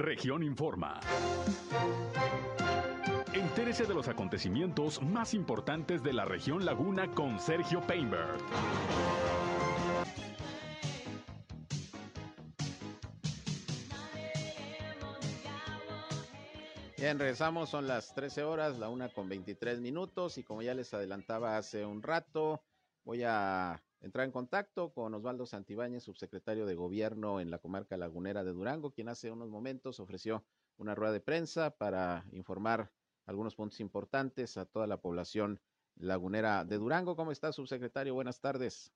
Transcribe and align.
Región 0.00 0.42
Informa. 0.42 0.98
Entérese 3.34 3.84
de 3.84 3.92
los 3.92 4.08
acontecimientos 4.08 5.02
más 5.02 5.34
importantes 5.34 6.02
de 6.02 6.14
la 6.14 6.24
región 6.24 6.64
Laguna 6.64 7.10
con 7.14 7.38
Sergio 7.38 7.82
Painberg. 7.82 8.38
Bien, 16.96 17.18
regresamos, 17.18 17.68
son 17.68 17.86
las 17.86 18.14
13 18.14 18.42
horas, 18.42 18.78
la 18.78 18.88
una 18.88 19.10
con 19.10 19.28
23 19.28 19.80
minutos 19.80 20.38
y 20.38 20.44
como 20.44 20.62
ya 20.62 20.72
les 20.72 20.94
adelantaba 20.94 21.58
hace 21.58 21.84
un 21.84 22.02
rato, 22.02 22.62
voy 23.04 23.22
a 23.26 23.82
entrar 24.00 24.24
en 24.24 24.32
contacto 24.32 24.92
con 24.92 25.14
Osvaldo 25.14 25.46
Santibáñez, 25.46 26.02
subsecretario 26.04 26.66
de 26.66 26.74
Gobierno 26.74 27.40
en 27.40 27.50
la 27.50 27.58
comarca 27.58 27.96
lagunera 27.96 28.44
de 28.44 28.52
Durango, 28.52 28.92
quien 28.92 29.08
hace 29.08 29.30
unos 29.30 29.50
momentos 29.50 30.00
ofreció 30.00 30.44
una 30.76 30.94
rueda 30.94 31.12
de 31.12 31.20
prensa 31.20 31.76
para 31.76 32.24
informar 32.32 32.90
algunos 33.26 33.54
puntos 33.54 33.80
importantes 33.80 34.56
a 34.56 34.64
toda 34.64 34.86
la 34.86 35.00
población 35.00 35.60
lagunera 35.96 36.64
de 36.64 36.78
Durango. 36.78 37.16
¿Cómo 37.16 37.32
está, 37.32 37.52
subsecretario? 37.52 38.14
Buenas 38.14 38.40
tardes. 38.40 38.92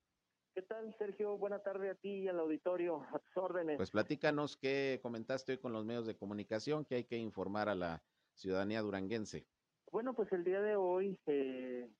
¿Qué 0.54 0.62
tal, 0.62 0.94
Sergio? 0.98 1.36
Buena 1.36 1.58
tarde 1.58 1.90
a 1.90 1.94
ti 1.96 2.22
y 2.22 2.28
al 2.28 2.38
auditorio, 2.38 3.02
a 3.12 3.18
tus 3.18 3.36
órdenes. 3.36 3.76
Pues 3.76 3.90
platícanos 3.90 4.56
qué 4.56 5.00
comentaste 5.02 5.52
hoy 5.52 5.58
con 5.58 5.72
los 5.72 5.84
medios 5.84 6.06
de 6.06 6.16
comunicación 6.16 6.84
que 6.84 6.94
hay 6.94 7.04
que 7.04 7.18
informar 7.18 7.68
a 7.68 7.74
la 7.74 8.02
ciudadanía 8.34 8.80
duranguense. 8.80 9.46
Bueno, 9.90 10.14
pues 10.14 10.32
el 10.32 10.44
día 10.44 10.60
de 10.60 10.76
hoy 10.76 11.18
eh, 11.26 11.90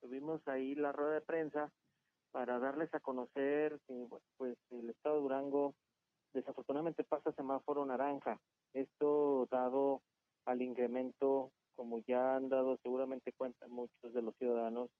tuvimos 0.00 0.46
ahí 0.48 0.74
la 0.74 0.92
rueda 0.92 1.14
de 1.14 1.20
prensa 1.20 1.72
para 2.32 2.58
darles 2.58 2.92
a 2.94 3.00
conocer 3.00 3.78
que 3.86 4.06
pues 4.36 4.56
el 4.70 4.90
estado 4.90 5.16
de 5.16 5.22
Durango 5.22 5.74
desafortunadamente 6.32 7.04
pasa 7.04 7.32
semáforo 7.32 7.84
naranja. 7.84 8.38
Esto 8.72 9.46
dado 9.50 10.02
al 10.46 10.62
incremento, 10.62 11.50
como 11.76 11.98
ya 12.06 12.36
han 12.36 12.48
dado 12.48 12.76
seguramente 12.82 13.32
cuenta 13.32 13.66
muchos 13.68 14.12
de 14.12 14.22
los 14.22 14.34
ciudadanos, 14.36 14.90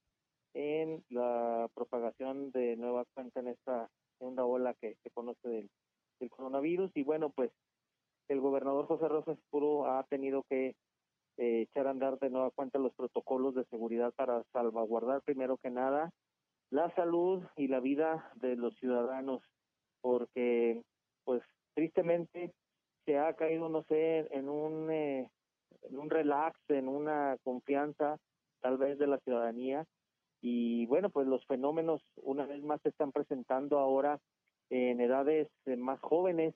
en 0.54 1.04
la 1.10 1.68
propagación 1.74 2.50
de 2.50 2.76
nueva 2.76 3.04
cuenta 3.14 3.40
en 3.40 3.48
esta 3.48 3.88
segunda 4.18 4.44
ola 4.44 4.74
que 4.74 4.96
se 5.02 5.10
conoce 5.10 5.48
del, 5.48 5.70
coronavirus. 6.30 6.90
Y 6.96 7.02
bueno, 7.02 7.30
pues 7.30 7.50
el 8.28 8.40
gobernador 8.40 8.86
José 8.86 9.08
Rosa 9.08 9.32
Espuro 9.32 9.86
ha 9.86 10.02
tenido 10.04 10.42
que 10.42 10.74
eh, 11.38 11.62
echar 11.62 11.86
a 11.86 11.90
andar 11.90 12.18
de 12.18 12.28
nueva 12.28 12.50
cuenta 12.50 12.78
los 12.78 12.92
protocolos 12.94 13.54
de 13.54 13.64
seguridad 13.66 14.12
para 14.14 14.42
salvaguardar 14.52 15.22
primero 15.22 15.56
que 15.56 15.70
nada 15.70 16.10
la 16.70 16.94
salud 16.94 17.42
y 17.56 17.68
la 17.68 17.80
vida 17.80 18.30
de 18.36 18.56
los 18.56 18.74
ciudadanos, 18.76 19.42
porque 20.00 20.82
pues 21.24 21.42
tristemente 21.74 22.52
se 23.04 23.18
ha 23.18 23.34
caído, 23.34 23.68
no 23.68 23.82
sé, 23.84 24.28
en 24.30 24.48
un, 24.48 24.90
eh, 24.90 25.28
en 25.82 25.98
un 25.98 26.10
relax, 26.10 26.58
en 26.68 26.88
una 26.88 27.36
confianza 27.42 28.18
tal 28.60 28.76
vez 28.78 28.98
de 28.98 29.06
la 29.06 29.18
ciudadanía 29.18 29.84
y 30.42 30.86
bueno, 30.86 31.10
pues 31.10 31.26
los 31.26 31.44
fenómenos 31.46 32.02
una 32.16 32.46
vez 32.46 32.62
más 32.62 32.80
se 32.82 32.88
están 32.88 33.12
presentando 33.12 33.78
ahora 33.78 34.18
en 34.70 35.00
edades 35.00 35.48
eh, 35.66 35.76
más 35.76 36.00
jóvenes, 36.00 36.54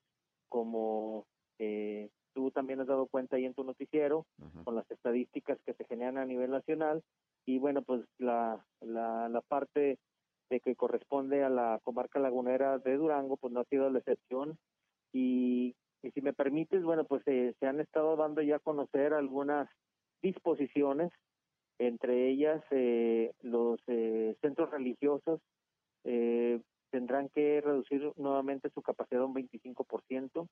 como 0.48 1.26
eh, 1.58 2.08
tú 2.32 2.50
también 2.50 2.80
has 2.80 2.86
dado 2.86 3.06
cuenta 3.06 3.36
ahí 3.36 3.44
en 3.44 3.54
tu 3.54 3.64
noticiero, 3.64 4.26
con 4.64 4.74
las 4.74 4.90
estadísticas 4.90 5.58
que 5.66 5.74
se 5.74 5.84
generan 5.84 6.18
a 6.18 6.24
nivel 6.24 6.50
nacional. 6.50 7.02
Y 7.46 7.58
bueno, 7.58 7.82
pues 7.82 8.02
la, 8.18 8.64
la, 8.80 9.28
la 9.28 9.40
parte 9.42 9.98
de 10.50 10.60
que 10.60 10.76
corresponde 10.76 11.42
a 11.42 11.48
la 11.48 11.80
comarca 11.82 12.18
lagunera 12.18 12.78
de 12.78 12.96
Durango, 12.96 13.36
pues 13.36 13.52
no 13.52 13.60
ha 13.60 13.64
sido 13.64 13.90
la 13.90 13.98
excepción. 13.98 14.58
Y, 15.12 15.74
y 16.02 16.10
si 16.10 16.20
me 16.20 16.32
permites, 16.32 16.82
bueno, 16.82 17.04
pues 17.04 17.22
eh, 17.26 17.54
se 17.60 17.66
han 17.66 17.80
estado 17.80 18.16
dando 18.16 18.42
ya 18.42 18.56
a 18.56 18.60
conocer 18.60 19.14
algunas 19.14 19.68
disposiciones 20.22 21.12
entre 21.78 22.28
ellas 22.28 22.62
eh, 22.70 23.32
los 23.42 23.80
eh, 23.88 24.36
centros 24.40 24.70
religiosos 24.70 25.40
eh, 26.04 26.60
tendrán 26.90 27.28
que 27.28 27.60
reducir 27.60 28.12
nuevamente 28.16 28.70
su 28.70 28.82
capacidad 28.82 29.24
un 29.24 29.34
25%. 29.34 30.48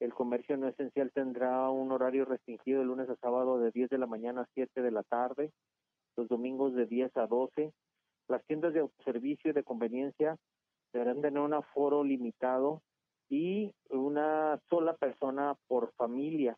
El 0.00 0.14
comercio 0.14 0.56
no 0.56 0.68
esencial 0.68 1.10
tendrá 1.12 1.68
un 1.70 1.90
horario 1.92 2.24
restringido 2.24 2.80
de 2.80 2.86
lunes 2.86 3.08
a 3.08 3.16
sábado 3.16 3.58
de 3.58 3.70
10 3.70 3.90
de 3.90 3.98
la 3.98 4.06
mañana 4.06 4.42
a 4.42 4.48
7 4.54 4.82
de 4.82 4.90
la 4.90 5.02
tarde, 5.02 5.50
los 6.16 6.28
domingos 6.28 6.74
de 6.74 6.86
10 6.86 7.16
a 7.16 7.26
12. 7.26 7.72
Las 8.28 8.44
tiendas 8.46 8.74
de 8.74 8.88
servicio 9.04 9.50
y 9.50 9.54
de 9.54 9.62
conveniencia 9.62 10.36
deberán 10.92 11.22
tener 11.22 11.40
un 11.40 11.54
aforo 11.54 12.02
limitado 12.02 12.82
y 13.28 13.72
una 13.90 14.60
sola 14.68 14.94
persona 14.96 15.56
por 15.68 15.92
familia 15.92 16.56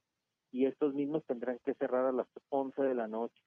y 0.50 0.66
estos 0.66 0.94
mismos 0.94 1.24
tendrán 1.26 1.58
que 1.64 1.74
cerrar 1.74 2.06
a 2.06 2.12
las 2.12 2.26
11 2.50 2.82
de 2.82 2.94
la 2.94 3.08
noche. 3.08 3.40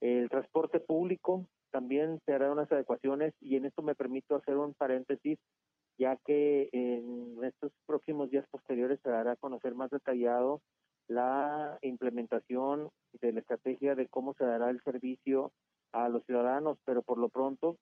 El 0.00 0.28
transporte 0.28 0.80
público 0.80 1.46
también 1.70 2.20
se 2.24 2.32
hará 2.32 2.50
unas 2.50 2.70
adecuaciones 2.70 3.34
y 3.40 3.56
en 3.56 3.66
esto 3.66 3.82
me 3.82 3.94
permito 3.94 4.36
hacer 4.36 4.56
un 4.56 4.74
paréntesis, 4.74 5.38
ya 5.98 6.16
que 6.24 6.68
en 6.72 7.42
estos 7.44 7.72
próximos 7.86 8.30
días 8.30 8.46
posteriores 8.50 9.00
se 9.02 9.10
dará 9.10 9.32
a 9.32 9.36
conocer 9.36 9.74
más 9.74 9.90
detallado 9.90 10.60
la 11.08 11.78
implementación 11.82 12.90
de 13.20 13.32
la 13.32 13.40
estrategia 13.40 13.94
de 13.94 14.08
cómo 14.08 14.34
se 14.34 14.44
dará 14.44 14.70
el 14.70 14.82
servicio 14.82 15.52
a 15.92 16.08
los 16.08 16.24
ciudadanos, 16.24 16.78
pero 16.84 17.02
por 17.02 17.18
lo 17.18 17.28
pronto, 17.28 17.76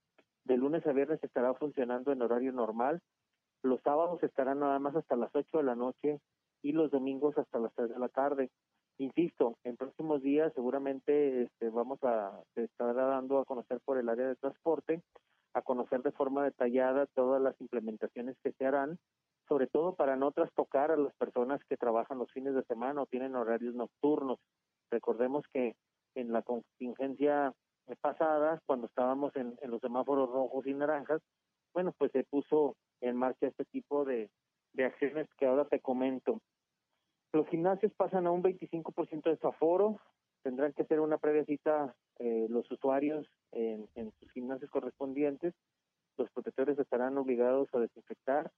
de 0.45 0.57
lunes 0.57 0.87
a 0.87 0.93
viernes 0.93 1.23
estará 1.23 1.55
funcionando 1.55 2.13
en 2.13 2.23
horario 2.23 2.53
normal, 2.53 3.01
los 3.63 3.81
sábados 3.83 4.23
estarán 4.23 4.61
nada 4.61 4.79
más 4.79 4.95
hasta 4.95 5.17
las 5.17 5.35
8 5.35 5.59
de 5.59 5.65
la 5.65 5.75
noche 5.75 6.21
y 6.63 6.73
los 6.73 6.91
domingos 6.91 7.37
hasta 7.37 7.59
las 7.59 7.75
3 7.75 7.91
de 7.91 7.99
la 7.99 8.09
tarde. 8.09 8.51
Insisto, 8.99 9.59
en 9.65 9.77
próximos 9.77 10.23
días 10.23 10.53
seguramente 10.55 11.43
este, 11.43 11.69
vamos 11.69 11.99
a 12.03 12.41
estar 12.55 12.95
dando 12.95 13.41
a 13.41 13.45
conocer 13.45 13.81
por 13.85 13.99
el 13.99 14.09
área 14.09 14.29
de 14.29 14.37
transporte, 14.37 15.03
a 15.53 15.63
conocer 15.63 16.03
de 16.03 16.13
forma 16.13 16.45
detallada 16.45 17.07
todas 17.07 17.43
las 17.43 17.61
implementaciones 17.61 18.37
que 18.43 18.53
se 18.53 18.67
harán, 18.67 18.99
sobre 19.49 19.67
todo 19.67 19.95
para 19.95 20.17
no 20.17 20.33
trastocar 20.33 20.91
a 20.91 20.97
las 20.97 21.15
personas 21.15 21.61
que 21.69 21.77
trabajan 21.77 22.19
los 22.19 22.31
fines 22.33 22.55
de 22.55 22.65
semana 22.65 23.03
o 23.03 23.07
tienen 23.07 23.37
horarios 23.37 23.75
nocturnos. 23.75 24.39
Recordemos 24.91 25.45
que 25.53 25.75
en 26.15 26.33
la 26.33 26.43
contingencia 26.43 27.53
pasada, 28.01 28.61
cuando 28.67 28.87
estábamos 28.87 29.35
en, 29.37 29.57
en 29.63 29.71
los 29.71 29.81
semáforos 29.81 30.31
rojos 30.31 30.67
y 30.67 30.75
naranjas, 30.75 31.21
bueno, 31.73 31.93
pues 31.99 32.11
se 32.13 32.25
puso 32.25 32.75
en 33.01 33.17
marcha 33.17 33.47
este 33.47 33.65
tipo 33.67 34.05
de, 34.05 34.31
de 34.73 34.85
acciones 34.85 35.29
que 35.37 35.47
ahora 35.47 35.65
te 35.65 35.81
comento. 35.81 36.41
Los 37.33 37.47
gimnasios 37.49 37.93
pasan 37.95 38.27
a 38.27 38.31
un 38.31 38.43
25% 38.43 39.25
de 39.25 39.37
su 39.37 39.47
aforo, 39.49 39.99
tendrán 40.43 40.73
que 40.73 40.83
hacer 40.83 41.01
una 41.01 41.19
previa 41.19 41.45
cita 41.45 41.95
eh, 42.19 42.47
los 42.49 42.71
usuarios 42.71 43.27
en, 43.53 43.89
sus 44.19 44.31
gimnasios 44.33 44.71
correspondientes, 44.71 45.55
los 46.17 46.31
protectores 46.31 46.79
estarán 46.79 47.19
obligados 47.19 47.69
a 47.75 47.79
desinfectar 47.79 48.51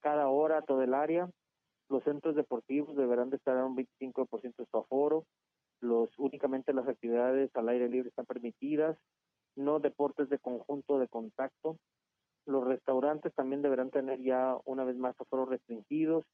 cada 0.00 0.28
hora 0.28 0.62
todo 0.62 0.82
el 0.82 0.94
área, 0.94 1.28
los 1.88 2.04
centros 2.04 2.34
deportivos 2.36 2.96
deberán 2.96 3.30
de 3.30 3.36
estar 3.36 3.56
a 3.56 3.64
un 3.64 3.76
25% 3.76 4.56
de 4.56 4.66
su 4.70 4.76
aforo, 4.76 5.24
los 5.80 6.10
únicamente 6.18 6.72
las 6.72 6.88
actividades 6.88 7.50
al 7.54 7.68
aire 7.68 7.88
libre 7.88 8.08
están 8.08 8.26
permitidas, 8.26 8.96
no 9.56 9.80
deportes 9.80 10.28
de 10.28 10.38
conjunto 10.38 10.98
de 10.98 11.08
contacto, 11.08 11.76
los 12.46 12.64
restaurantes 12.64 13.34
también 13.34 13.62
deberán 13.62 13.90
tener 13.90 14.20
ya 14.22 14.56
una 14.64 14.84
vez 14.84 14.96
más 14.96 15.14
aforos 15.20 15.48
restringidos, 15.48 16.24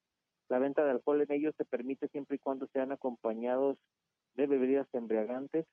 la 0.49 0.59
venta 0.59 0.85
de 0.85 0.91
alcohol 0.91 1.23
en 1.23 1.33
ellos 1.33 1.55
se 1.57 1.65
permite 1.65 2.09
siempre 2.09 2.37
y 2.37 2.39
cuando 2.39 2.67
sean 2.69 2.93
acompañados 2.93 3.77
de 4.35 4.47
bebidas 4.47 4.87
embriagantes. 4.93 5.67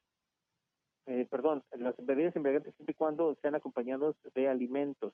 Eh, 1.06 1.28
perdón, 1.30 1.64
las 1.78 1.96
bebidas 1.97 2.36
embriagantes 2.36 2.74
siempre 2.75 2.94
y 2.94 2.96
cuando 2.96 3.36
sean 3.41 3.56
acompañados 3.56 4.16
de 4.36 4.47
alimentos. 4.47 5.14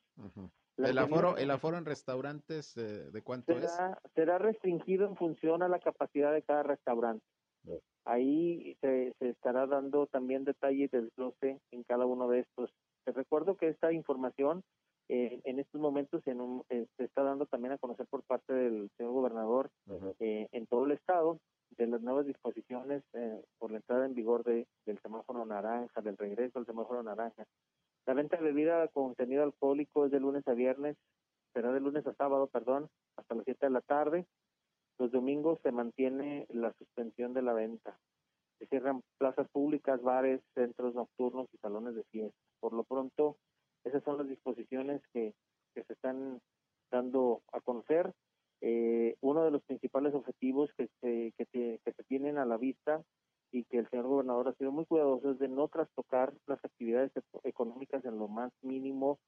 ¿El 0.77 0.97
aforo, 0.97 1.35
¿El 1.37 1.49
aforo 1.49 1.77
en 1.77 1.85
restaurantes 1.85 2.77
eh, 2.77 3.09
de 3.11 3.21
cuánto 3.21 3.53
es? 3.53 3.75
Será 4.13 4.37
restringido 4.37 5.07
en 5.07 5.15
función 5.15 5.63
a 5.63 5.67
la 5.67 5.79
capacidad 5.79 6.31
de 6.31 6.43
cada 6.43 6.63
restaurante. 6.63 7.25
Ahí 8.05 8.75
se, 8.81 9.13
se, 9.19 9.29
estará 9.29 9.67
dando 9.67 10.07
también 10.07 10.43
detalles 10.43 10.89
del 10.91 11.05
desglose 11.05 11.59
en 11.71 11.83
cada 11.83 12.05
uno 12.05 12.27
de 12.27 12.39
estos. 12.39 12.71
Te 13.03 13.11
recuerdo 13.11 13.57
que 13.57 13.67
esta 13.67 13.91
información 13.91 14.63
eh, 15.11 15.41
en 15.43 15.59
estos 15.59 15.81
momentos 15.81 16.21
en 16.27 16.61
eh, 16.69 16.85
se 16.95 17.03
está 17.03 17.23
dando 17.23 17.47
también 17.47 17.71
a 17.71 17.79
conocer 17.79 18.05
por 18.05 18.21
parte 18.21 18.53
del 18.53 18.91
señor 18.95 19.11
gobernador 19.11 19.71
eh, 20.19 20.47
en 20.51 20.67
todo 20.67 20.85
el 20.85 20.91
estado 20.91 21.39
de 21.77 21.87
las 21.87 22.01
nuevas 22.01 22.25
disposiciones 22.25 23.03
por 23.57 23.71
la 23.71 23.77
entrada 23.77 24.05
en 24.05 24.15
vigor 24.15 24.43
de, 24.43 24.67
del 24.85 24.99
semáforo 25.01 25.45
naranja, 25.45 26.01
del 26.01 26.17
regreso 26.17 26.59
al 26.59 26.65
semáforo 26.65 27.03
naranja. 27.03 27.45
La 28.05 28.13
venta 28.13 28.37
de 28.37 28.43
bebida 28.43 28.87
con 28.87 29.09
contenido 29.09 29.43
alcohólico 29.43 30.05
es 30.05 30.11
de 30.11 30.19
lunes 30.19 30.47
a 30.47 30.53
viernes, 30.53 30.97
será 31.53 31.71
de 31.71 31.79
lunes 31.79 32.05
a 32.07 32.13
sábado, 32.13 32.47
perdón, 32.47 32.89
hasta 33.17 33.35
las 33.35 33.45
7 33.45 33.65
de 33.65 33.71
la 33.71 33.81
tarde. 33.81 34.25
Los 34.97 35.11
domingos 35.11 35.59
se 35.63 35.71
mantiene 35.71 36.45
la 36.49 36.73
suspensión 36.73 37.33
de 37.33 37.41
la 37.41 37.53
venta. 37.53 37.97
Se 38.57 38.67
cierran 38.67 39.01
plazas 39.17 39.47
públicas, 39.49 40.01
bares, 40.01 40.41
centros 40.53 40.93
nocturnos 40.93 41.47
y 41.53 41.57
salones 41.57 41.95
de 41.95 42.03
fiesta. 42.05 42.37
Por 42.59 42.73
lo 42.73 42.83
pronto, 42.83 43.37
esas 43.83 44.03
son 44.03 44.17
las 44.17 44.27
disposiciones 44.27 45.01
que, 45.13 45.33
se 45.73 45.93
están 45.93 46.41
dando 46.91 47.41
a 47.53 47.61
conocer. 47.61 48.11
Eh, 48.61 49.15
uno 49.21 49.43
de 49.43 49.51
los 49.51 49.63
principales 49.63 50.13
objetivos 50.13 50.69
que 50.77 50.89
se, 51.01 51.33
que, 51.37 51.79
que 51.83 52.03
tienen 52.07 52.37
a 52.37 52.45
la 52.45 52.57
vista 52.57 53.03
y 53.51 53.63
que 53.65 53.79
el 53.79 53.89
señor 53.89 54.07
gobernador 54.07 54.49
ha 54.49 54.53
sido 54.53 54.71
muy 54.71 54.85
cuidadoso 54.85 55.31
es 55.31 55.39
de 55.39 55.47
no 55.47 55.67
trastocar 55.67 56.33
las 56.45 56.63
actividades 56.63 57.11
económicas 57.43 58.03
en 58.05 58.17
lo 58.19 58.27
más 58.27 58.51
mínimo 58.61 59.19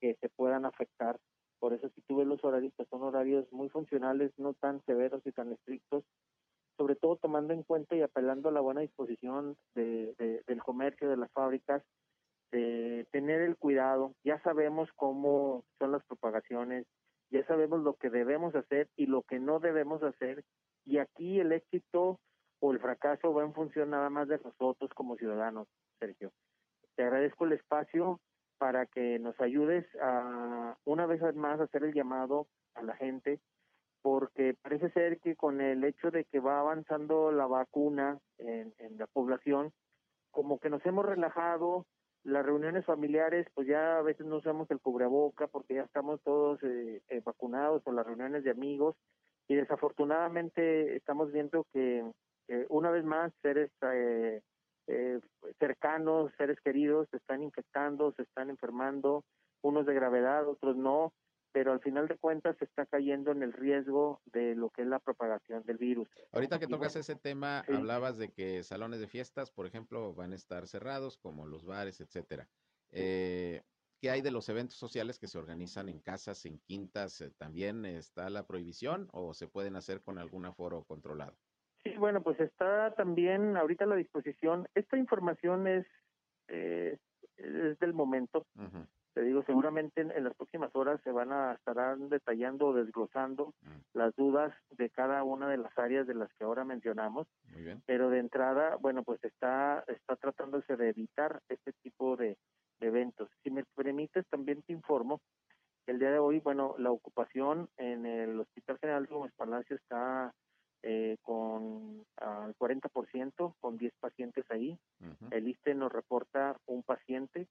que 0.00 0.14
se 0.20 0.28
puedan 0.28 0.64
afectar. 0.64 1.18
Por 1.58 1.72
eso 1.74 1.88
si 1.90 2.00
tuve 2.02 2.24
los 2.24 2.42
horarios, 2.44 2.72
pues 2.76 2.88
son 2.88 3.02
horarios 3.02 3.50
muy 3.52 3.68
funcionales, 3.68 4.32
no 4.38 4.54
tan 4.54 4.82
severos 4.84 5.26
y 5.26 5.32
tan 5.32 5.52
estrictos, 5.52 6.04
sobre 6.76 6.94
todo 6.94 7.16
tomando 7.16 7.52
en 7.52 7.64
cuenta 7.64 7.96
y 7.96 8.02
apelando 8.02 8.48
a 8.48 8.52
la 8.52 8.60
buena 8.60 8.80
disposición 8.80 9.56
de, 9.74 10.14
del 10.46 10.62
comercio, 10.62 11.10
de 11.10 11.16
las 11.16 11.32
fábricas, 11.32 11.82
tener 12.50 13.42
el 13.42 13.56
cuidado. 13.56 14.14
Ya 14.24 14.40
sabemos 14.42 14.88
cómo 14.94 15.64
son 15.78 15.92
las 15.92 16.04
propagaciones, 16.04 16.86
ya 17.30 17.44
sabemos 17.46 17.82
lo 17.82 17.94
que 17.94 18.10
debemos 18.10 18.54
hacer 18.54 18.88
y 18.96 19.06
lo 19.06 19.22
que 19.22 19.38
no 19.38 19.60
debemos 19.60 20.02
hacer. 20.02 20.44
Y 20.84 20.98
aquí 20.98 21.40
el 21.40 21.52
éxito 21.52 22.18
o 22.60 22.72
el 22.72 22.80
fracaso 22.80 23.32
va 23.32 23.44
en 23.44 23.54
función 23.54 23.90
nada 23.90 24.10
más 24.10 24.28
de 24.28 24.38
nosotros 24.38 24.90
como 24.94 25.16
ciudadanos, 25.16 25.68
Sergio. 25.98 26.32
Te 26.96 27.04
agradezco 27.04 27.44
el 27.44 27.52
espacio 27.52 28.20
para 28.58 28.86
que 28.86 29.18
nos 29.18 29.38
ayudes 29.40 29.86
a 30.02 30.76
una 30.84 31.06
vez 31.06 31.22
más 31.34 31.60
hacer 31.60 31.84
el 31.84 31.94
llamado 31.94 32.48
a 32.74 32.82
la 32.82 32.96
gente, 32.96 33.40
porque 34.02 34.54
parece 34.60 34.90
ser 34.90 35.20
que 35.20 35.36
con 35.36 35.60
el 35.60 35.84
hecho 35.84 36.10
de 36.10 36.24
que 36.24 36.40
va 36.40 36.60
avanzando 36.60 37.30
la 37.30 37.46
vacuna 37.46 38.18
en, 38.38 38.72
la 38.96 39.06
población, 39.06 39.72
como 40.30 40.58
que 40.58 40.70
nos 40.70 40.84
hemos 40.86 41.06
relajado, 41.06 41.86
las 42.28 42.44
reuniones 42.44 42.84
familiares, 42.84 43.46
pues 43.54 43.66
ya 43.66 43.98
a 43.98 44.02
veces 44.02 44.26
no 44.26 44.36
usamos 44.36 44.70
el 44.70 44.80
cubreboca 44.80 45.46
porque 45.46 45.74
ya 45.74 45.82
estamos 45.82 46.20
todos 46.22 46.62
eh, 46.62 47.02
eh, 47.08 47.22
vacunados 47.24 47.82
o 47.84 47.92
las 47.92 48.06
reuniones 48.06 48.44
de 48.44 48.50
amigos. 48.50 48.96
Y 49.48 49.54
desafortunadamente 49.54 50.96
estamos 50.96 51.32
viendo 51.32 51.64
que 51.72 52.04
una 52.68 52.90
vez 52.90 53.04
más 53.04 53.32
seres 53.42 53.70
eh, 53.82 54.40
eh, 54.88 55.20
cercanos, 55.58 56.32
seres 56.38 56.58
queridos, 56.60 57.08
se 57.10 57.18
están 57.18 57.42
infectando, 57.42 58.12
se 58.12 58.22
están 58.22 58.48
enfermando, 58.48 59.22
unos 59.62 59.84
de 59.84 59.92
gravedad, 59.94 60.48
otros 60.48 60.76
no, 60.76 61.12
pero 61.58 61.72
al 61.72 61.80
final 61.80 62.06
de 62.06 62.16
cuentas 62.16 62.56
se 62.56 62.66
está 62.66 62.86
cayendo 62.86 63.32
en 63.32 63.42
el 63.42 63.52
riesgo 63.52 64.20
de 64.26 64.54
lo 64.54 64.70
que 64.70 64.82
es 64.82 64.86
la 64.86 65.00
propagación 65.00 65.64
del 65.64 65.76
virus. 65.76 66.08
Ahorita 66.30 66.60
que 66.60 66.68
tocas 66.68 66.94
ese 66.94 67.16
tema, 67.16 67.64
hablabas 67.66 68.16
de 68.16 68.28
que 68.28 68.62
salones 68.62 69.00
de 69.00 69.08
fiestas, 69.08 69.50
por 69.50 69.66
ejemplo, 69.66 70.14
van 70.14 70.30
a 70.30 70.36
estar 70.36 70.68
cerrados, 70.68 71.18
como 71.18 71.46
los 71.46 71.64
bares, 71.64 72.00
etcétera. 72.00 72.48
Eh, 72.92 73.62
¿Qué 74.00 74.08
hay 74.08 74.22
de 74.22 74.30
los 74.30 74.48
eventos 74.48 74.76
sociales 74.76 75.18
que 75.18 75.26
se 75.26 75.36
organizan 75.36 75.88
en 75.88 75.98
casas, 75.98 76.46
en 76.46 76.60
quintas? 76.60 77.24
¿También 77.38 77.84
está 77.84 78.30
la 78.30 78.46
prohibición 78.46 79.08
o 79.10 79.34
se 79.34 79.48
pueden 79.48 79.74
hacer 79.74 80.00
con 80.00 80.18
algún 80.18 80.46
aforo 80.46 80.84
controlado? 80.84 81.36
Sí, 81.82 81.90
bueno, 81.98 82.22
pues 82.22 82.38
está 82.38 82.94
también 82.94 83.56
ahorita 83.56 83.82
a 83.82 83.88
la 83.88 83.96
disposición. 83.96 84.68
Esta 84.76 84.96
información 84.96 85.66
es, 85.66 85.86
eh, 86.46 86.98
es 87.36 87.76
del 87.80 87.94
momento. 87.94 88.46
Digo, 88.54 88.86
seguramente 89.68 90.00
en, 90.00 90.24
las 90.24 90.34
próximas 90.34 90.74
horas 90.74 91.00
se 91.04 91.12
van 91.12 91.30
a 91.30 91.52
estar 91.52 91.98
detallando 91.98 92.68
o 92.68 92.72
desglosando 92.72 93.54
mm. 93.62 93.98
las 93.98 94.14
dudas 94.16 94.54
de 94.70 94.88
cada 94.88 95.22
una 95.24 95.48
de 95.48 95.58
las 95.58 95.76
áreas 95.78 96.06
de 96.06 96.14
las 96.14 96.32
que 96.34 96.44
ahora 96.44 96.64
mencionamos. 96.64 97.26
Pero 97.86 98.08
de 98.08 98.18
entrada, 98.20 98.76
bueno, 98.76 99.02
pues 99.02 99.22
está, 99.24 99.84
está 99.88 100.16
tratándose 100.16 100.76
de 100.76 100.88
evitar 100.88 101.40
este 101.48 101.72
tipo 101.82 102.16
de, 102.16 102.36
eventos. 102.80 103.28
Si 103.42 103.50
me 103.50 103.64
permites, 103.74 104.24
también 104.30 104.62
te 104.62 104.72
informo 104.72 105.20
que 105.84 105.92
el 105.92 105.98
día 105.98 106.12
de 106.12 106.18
hoy, 106.18 106.38
bueno, 106.38 106.76
la 106.78 106.92
ocupación 106.92 107.68
en 107.76 108.06
el 108.06 108.38
Hospital 108.38 108.78
General 108.78 109.04
de 109.04 109.14
Gómez 109.14 109.32
Palacio 109.36 109.76
está 109.76 110.32
eh, 110.82 111.16
con 111.22 112.04
al 112.16 112.54
40%, 112.56 113.54
con 113.58 113.76
10 113.76 113.92
pacientes 114.00 114.44
ahí. 114.50 114.78
El 115.30 115.48
ISTE 115.48 115.74
nos 115.74 115.92
reporta 115.92 116.56
un 116.66 116.84
paciente 116.84 117.48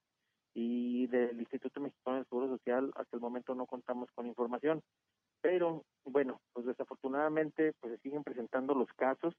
y 0.60 1.06
del 1.06 1.40
Instituto 1.40 1.80
Mexicano 1.80 2.18
del 2.18 2.26
Seguro 2.26 2.48
Social 2.48 2.92
hasta 2.96 3.16
el 3.16 3.22
momento 3.22 3.54
no 3.54 3.68
contamos 3.68 4.10
con 4.16 4.26
información. 4.26 4.82
Pero 5.40 5.84
bueno, 6.04 6.42
pues 6.52 6.66
desafortunadamente 6.66 7.74
pues 7.80 7.94
se 7.94 8.00
siguen 8.00 8.24
presentando 8.24 8.74
los 8.74 8.92
casos. 8.94 9.36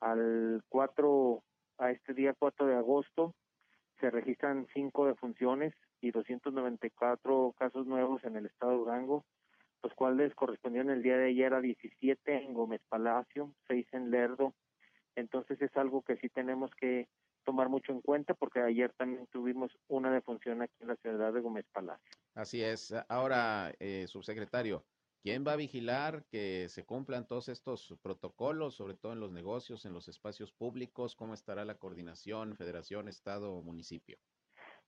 Al 0.00 0.62
4, 0.68 1.42
a 1.78 1.90
este 1.92 2.12
día 2.12 2.34
4 2.38 2.66
de 2.66 2.74
agosto, 2.74 3.34
se 4.00 4.10
registran 4.10 4.66
5 4.74 5.06
defunciones 5.06 5.72
y 6.02 6.10
294 6.10 7.54
casos 7.58 7.86
nuevos 7.86 8.22
en 8.24 8.36
el 8.36 8.44
estado 8.44 8.72
de 8.72 8.78
Durango 8.78 9.24
los 9.82 9.94
cuales 9.94 10.34
correspondían 10.34 10.90
el 10.90 11.02
día 11.02 11.16
de 11.16 11.28
ayer 11.28 11.54
a 11.54 11.60
17 11.62 12.44
en 12.44 12.52
Gómez 12.52 12.82
Palacio, 12.90 13.54
6 13.68 13.86
en 13.92 14.10
Lerdo. 14.10 14.52
Entonces 15.16 15.60
es 15.60 15.76
algo 15.76 16.02
que 16.02 16.16
sí 16.16 16.28
tenemos 16.28 16.70
que 16.74 17.08
tomar 17.44 17.68
mucho 17.68 17.92
en 17.92 18.00
cuenta 18.00 18.34
porque 18.34 18.60
ayer 18.60 18.92
también 18.96 19.26
tuvimos 19.28 19.76
una 19.88 20.12
defunción 20.12 20.62
aquí 20.62 20.74
en 20.80 20.88
la 20.88 20.96
ciudad 20.96 21.32
de 21.32 21.40
Gómez 21.40 21.66
Palacio. 21.72 22.10
Así 22.34 22.62
es. 22.62 22.94
Ahora, 23.08 23.72
eh, 23.80 24.06
subsecretario, 24.06 24.84
¿quién 25.22 25.44
va 25.46 25.52
a 25.52 25.56
vigilar 25.56 26.24
que 26.30 26.68
se 26.68 26.84
cumplan 26.84 27.26
todos 27.26 27.48
estos 27.48 27.98
protocolos, 28.02 28.74
sobre 28.74 28.94
todo 28.94 29.12
en 29.12 29.20
los 29.20 29.32
negocios, 29.32 29.84
en 29.84 29.92
los 29.92 30.08
espacios 30.08 30.52
públicos? 30.52 31.16
¿Cómo 31.16 31.34
estará 31.34 31.64
la 31.64 31.76
coordinación, 31.76 32.56
federación, 32.56 33.08
estado 33.08 33.54
o 33.54 33.62
municipio? 33.62 34.18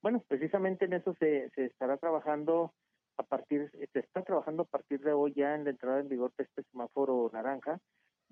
Bueno, 0.02 0.22
precisamente 0.26 0.84
en 0.84 0.94
eso 0.94 1.14
se, 1.18 1.50
se 1.54 1.66
estará 1.66 1.96
trabajando 1.96 2.74
a 3.16 3.22
partir, 3.22 3.70
se 3.92 3.98
está 3.98 4.22
trabajando 4.22 4.62
a 4.62 4.66
partir 4.66 5.00
de 5.00 5.12
hoy 5.12 5.32
ya 5.34 5.54
en 5.54 5.64
la 5.64 5.70
entrada 5.70 6.00
en 6.00 6.08
vigor 6.08 6.32
de 6.36 6.44
este 6.44 6.62
semáforo 6.70 7.30
naranja, 7.32 7.78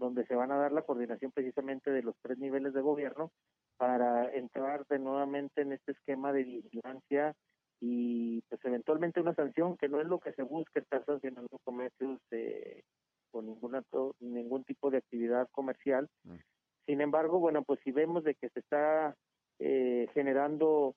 donde 0.00 0.26
se 0.26 0.34
van 0.34 0.50
a 0.50 0.56
dar 0.56 0.72
la 0.72 0.82
coordinación 0.82 1.30
precisamente 1.30 1.90
de 1.90 2.02
los 2.02 2.16
tres 2.22 2.38
niveles 2.38 2.74
de 2.74 2.80
gobierno 2.80 3.30
para 3.76 4.34
entrar 4.34 4.84
de 4.88 4.98
nuevamente 4.98 5.62
en 5.62 5.72
este 5.72 5.92
esquema 5.92 6.32
de 6.32 6.44
vigilancia 6.44 7.34
y 7.80 8.42
pues 8.48 8.64
eventualmente 8.64 9.20
una 9.20 9.34
sanción 9.34 9.76
que 9.76 9.88
no 9.88 10.00
es 10.00 10.06
lo 10.06 10.18
que 10.18 10.32
se 10.32 10.42
busca 10.42 10.80
estar 10.80 11.04
sancionando 11.04 11.58
comercios 11.64 12.20
eh, 12.30 12.82
con 13.30 13.46
ninguna 13.46 13.82
ningún 14.18 14.64
tipo 14.64 14.90
de 14.90 14.98
actividad 14.98 15.48
comercial 15.52 16.08
mm. 16.24 16.34
sin 16.86 17.00
embargo 17.00 17.38
bueno 17.38 17.62
pues 17.62 17.80
si 17.84 17.92
vemos 17.92 18.24
de 18.24 18.34
que 18.34 18.48
se 18.50 18.60
está 18.60 19.14
eh, 19.60 20.08
generando 20.14 20.94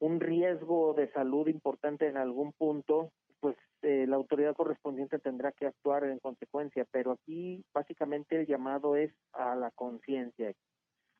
un 0.00 0.20
riesgo 0.20 0.94
de 0.94 1.12
salud 1.12 1.46
importante 1.48 2.08
en 2.08 2.16
algún 2.16 2.52
punto, 2.52 3.12
pues 3.40 3.56
eh, 3.82 4.06
la 4.06 4.16
autoridad 4.16 4.54
correspondiente 4.54 5.18
tendrá 5.18 5.52
que 5.52 5.66
actuar 5.66 6.04
en 6.04 6.18
consecuencia, 6.18 6.86
pero 6.90 7.12
aquí 7.12 7.64
básicamente 7.72 8.36
el 8.40 8.46
llamado 8.46 8.96
es 8.96 9.12
a 9.32 9.54
la 9.56 9.70
conciencia, 9.70 10.52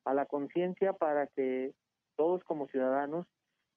a 0.04 0.14
la 0.14 0.26
conciencia 0.26 0.92
para 0.92 1.26
que 1.28 1.72
todos 2.16 2.44
como 2.44 2.68
ciudadanos 2.68 3.26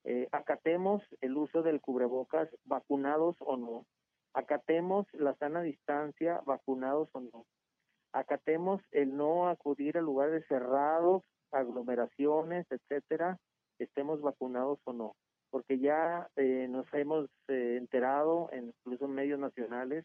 eh, 0.03 0.27
acatemos 0.31 1.01
el 1.21 1.37
uso 1.37 1.63
del 1.63 1.79
cubrebocas, 1.79 2.49
vacunados 2.65 3.37
o 3.39 3.55
no, 3.55 3.85
acatemos 4.33 5.07
la 5.13 5.33
sana 5.35 5.61
distancia, 5.61 6.41
vacunados 6.45 7.07
o 7.13 7.21
no, 7.21 7.45
acatemos 8.11 8.81
el 8.91 9.15
no 9.15 9.47
acudir 9.47 9.97
a 9.97 10.01
lugares 10.01 10.45
cerrados, 10.47 11.23
aglomeraciones, 11.51 12.65
etcétera, 12.69 13.39
estemos 13.79 14.21
vacunados 14.21 14.79
o 14.83 14.91
no, 14.91 15.15
porque 15.53 15.77
ya 15.77 16.27
eh, 16.36 16.65
nos 16.67 16.91
hemos 16.95 17.29
eh, 17.48 17.75
enterado, 17.77 18.50
en, 18.51 18.74
incluso 18.79 19.05
en 19.05 19.12
medios 19.12 19.39
nacionales, 19.39 20.03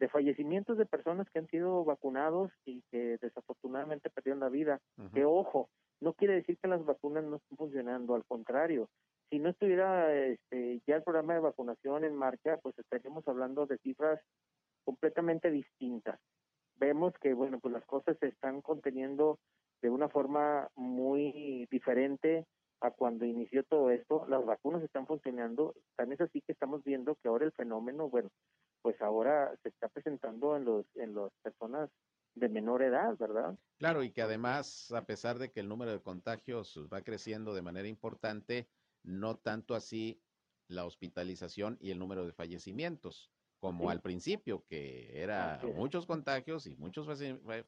de 0.00 0.08
fallecimientos 0.08 0.76
de 0.76 0.86
personas 0.86 1.30
que 1.30 1.38
han 1.38 1.46
sido 1.46 1.84
vacunados 1.84 2.50
y 2.64 2.82
que 2.90 3.16
desafortunadamente 3.22 4.10
perdieron 4.10 4.40
la 4.40 4.48
vida. 4.48 4.80
Que 5.14 5.24
ojo, 5.24 5.68
no 6.00 6.14
quiere 6.14 6.34
decir 6.34 6.58
que 6.60 6.66
las 6.66 6.84
vacunas 6.84 7.22
no 7.22 7.36
estén 7.36 7.56
funcionando, 7.56 8.16
al 8.16 8.24
contrario, 8.24 8.88
si 9.30 9.38
no 9.38 9.50
estuviera 9.50 10.12
este, 10.12 10.80
ya 10.84 10.96
el 10.96 11.04
programa 11.04 11.34
de 11.34 11.40
vacunación 11.40 12.02
en 12.02 12.16
marcha, 12.16 12.56
pues 12.56 12.76
estaríamos 12.76 13.22
hablando 13.28 13.66
de 13.66 13.78
cifras 13.78 14.20
completamente 14.82 15.52
distintas. 15.52 16.18
Vemos 16.74 17.14
que, 17.20 17.34
bueno, 17.34 17.60
pues 17.60 17.72
las 17.72 17.86
cosas 17.86 18.16
se 18.18 18.26
están 18.26 18.62
conteniendo 18.62 19.38
de 19.80 19.90
una 19.90 20.08
forma 20.08 20.68
muy 20.74 21.68
diferente, 21.70 22.46
a 22.82 22.90
cuando 22.90 23.24
inició 23.24 23.62
todo 23.64 23.90
esto, 23.90 24.26
las 24.28 24.44
vacunas 24.44 24.82
están 24.82 25.06
funcionando, 25.06 25.74
tan 25.96 26.12
es 26.12 26.20
así 26.20 26.40
que 26.40 26.52
estamos 26.52 26.82
viendo 26.82 27.14
que 27.22 27.28
ahora 27.28 27.46
el 27.46 27.52
fenómeno, 27.52 28.10
bueno, 28.10 28.28
pues 28.82 29.00
ahora 29.00 29.54
se 29.62 29.68
está 29.68 29.88
presentando 29.88 30.56
en 30.56 30.64
los 30.64 30.84
en 30.96 31.14
las 31.14 31.30
personas 31.42 31.88
de 32.34 32.48
menor 32.48 32.82
edad, 32.82 33.16
¿verdad? 33.18 33.56
Claro, 33.78 34.02
y 34.02 34.10
que 34.10 34.22
además, 34.22 34.90
a 34.90 35.04
pesar 35.04 35.38
de 35.38 35.52
que 35.52 35.60
el 35.60 35.68
número 35.68 35.92
de 35.92 36.02
contagios 36.02 36.88
va 36.92 37.02
creciendo 37.02 37.54
de 37.54 37.62
manera 37.62 37.86
importante, 37.86 38.68
no 39.04 39.36
tanto 39.36 39.74
así 39.74 40.20
la 40.66 40.84
hospitalización 40.84 41.78
y 41.80 41.90
el 41.90 41.98
número 41.98 42.26
de 42.26 42.32
fallecimientos 42.32 43.30
como 43.62 43.90
al 43.90 44.00
principio, 44.00 44.64
que 44.68 45.22
era 45.22 45.60
muchos 45.76 46.04
contagios 46.04 46.66
y 46.66 46.74
muchos 46.78 47.06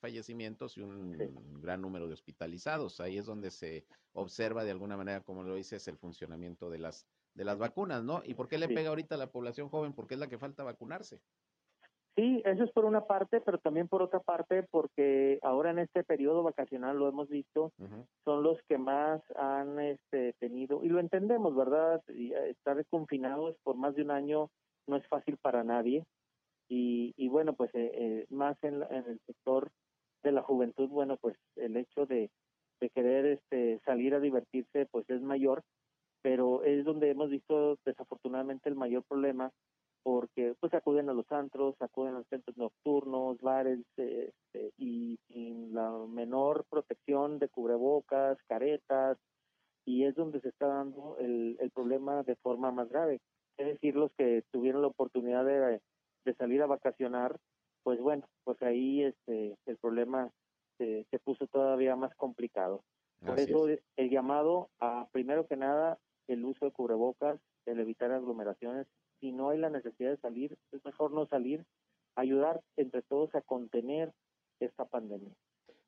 fallecimientos 0.01 0.77
y 0.77 0.81
un 0.81 1.61
gran 1.63 1.81
número 1.81 2.09
de 2.09 2.15
hospitalizados. 2.15 2.99
Ahí 2.99 3.17
es 3.17 3.27
donde 3.27 3.53
se 3.53 3.85
observa 4.13 4.65
de 4.65 4.73
alguna 4.73 4.97
manera, 4.97 5.21
como 5.21 5.45
lo 5.45 5.55
dices, 5.55 5.87
el 5.87 5.97
funcionamiento 5.97 6.69
de 6.69 6.81
las 6.81 7.07
de 7.35 7.45
las 7.45 7.59
vacunas, 7.59 8.03
¿no? 8.03 8.23
¿Y 8.25 8.35
por 8.35 8.49
qué 8.49 8.59
le 8.59 8.69
pega 8.69 8.89
ahorita 8.89 9.15
a 9.15 9.19
la 9.19 9.31
población 9.31 9.69
joven? 9.69 9.93
Porque 9.93 10.15
es 10.15 10.21
la 10.21 10.29
que 10.29 10.39
falta 10.39 10.65
vacunarse. 10.65 11.21
Sí, 12.17 12.43
eso 12.45 12.65
es 12.65 12.73
por 12.73 12.85
una 12.85 13.07
parte, 13.07 13.41
pero 13.41 13.59
también 13.59 13.87
por 13.87 14.03
otra 14.03 14.19
parte, 14.19 14.65
porque 14.65 15.39
ahora 15.43 15.71
en 15.71 15.79
este 15.79 16.03
periodo 16.03 16.43
vacacional 16.43 16.97
lo 16.97 17.09
hemos 17.09 17.29
visto, 17.29 17.73
son 18.25 18.43
los 18.43 18.59
que 18.69 18.79
más 18.79 19.21
han 19.37 19.79
este, 19.79 20.33
tenido, 20.35 20.83
y 20.83 20.89
lo 20.89 20.99
entendemos, 20.99 21.55
¿verdad? 21.55 22.03
Eh, 22.09 22.51
estar 22.51 22.85
confinados 22.87 23.57
por 23.63 23.77
más 23.77 23.95
de 23.95 24.03
un 24.03 24.13
año 24.13 24.51
no 24.87 24.97
es 24.97 25.07
fácil 25.09 25.37
para 25.39 25.65
nadie, 25.65 26.05
y, 26.69 27.13
y 27.17 27.29
bueno, 27.29 27.55
pues 27.55 27.71
eh, 27.75 27.91
eh, 27.95 28.27
más 28.31 28.57
en, 28.63 28.83
en, 28.83 29.05
el 29.07 29.21
sector 29.27 29.71
de 30.23 30.33
la 30.33 30.43
juventud, 30.43 30.89
bueno, 30.89 31.17
pues 31.19 31.37
el 31.57 31.77
hecho 31.77 32.07
de, 32.07 32.31
querer 32.95 33.25
este, 33.25 33.81
salir 33.87 34.15
a 34.15 34.21
divertirse, 34.21 34.87
pues 34.91 35.09
es 35.09 35.23
mayor, 35.23 35.63
pero 36.21 36.63
es 36.65 36.85
donde 36.85 37.11
hemos 37.11 37.31
visto 37.31 37.79
desafortunadamente 37.87 38.69
el 38.69 38.75
mayor 38.75 39.05
problema 39.05 39.51
porque 40.03 40.55
pues 40.61 40.75
acuden 40.75 41.09
a 41.09 41.15
los 41.15 41.31
antros, 41.33 41.75
acuden 41.81 42.15
a 42.15 42.19
los 42.19 42.29
centros 42.29 42.59
nocturnos, 42.59 43.41
bares 43.41 43.81
este, 43.97 44.35
y 44.77 45.19
sin 45.29 45.73
la 45.73 45.91
menor 46.07 46.67
protección 46.69 47.39
de 47.39 47.49
cubrebocas, 47.49 48.37
caretas, 48.47 49.17
y 49.87 50.05
es 50.05 50.15
donde 50.15 50.43
se 50.43 50.51
está 50.51 50.67
dando 50.67 51.17
el, 51.19 51.57
el 51.59 51.71
problema 51.71 52.23
de 52.23 52.37
forma 52.37 52.71
más 52.71 52.91
grave. 52.91 53.21
Es 53.57 53.67
decir, 53.67 53.95
los 53.97 54.13
que 54.19 54.43
tuvieron 54.51 54.83
la 54.83 54.89
oportunidad 54.89 55.45
de, 55.45 55.81
de 56.25 56.35
salir 56.35 56.63
a 56.63 56.67
vacacionar, 56.67 57.39
pues 57.83 58.01
bueno, 58.01 58.27
pues 58.45 58.61
ahí 58.63 59.03
este 59.03 59.57
el 59.67 59.77
problema 59.79 60.31
se, 60.79 61.07
se 61.11 61.19
puso 61.19 61.47
todavía 61.47 61.97
más 61.97 62.15
complicado. 62.17 62.83
Por 63.25 63.39
eso 63.39 63.67
el 63.69 64.11
llamado 64.11 64.69
a, 64.81 65.09
primero 65.13 65.47
que 65.47 65.57
nada, 65.57 65.99
el 66.27 66.45
uso 66.45 66.67
de 66.67 66.73
cubrebocas, 66.73 67.41
el 67.65 67.81
evitar 67.81 68.13
aglomeraciones 68.13 68.87
si 69.21 69.33
no 69.33 69.49
hay 69.49 69.59
la 69.59 69.71
necesidad 69.71 70.11
de 70.11 70.19
salir, 70.19 70.59
es 70.73 70.85
mejor 70.85 71.13
no 71.13 71.27
salir, 71.27 71.65
ayudar 72.15 72.61
entre 72.77 73.01
todos 73.01 73.35
a 73.35 73.41
contener 73.41 74.13
esta 74.61 74.85
pandemia. 74.85 75.33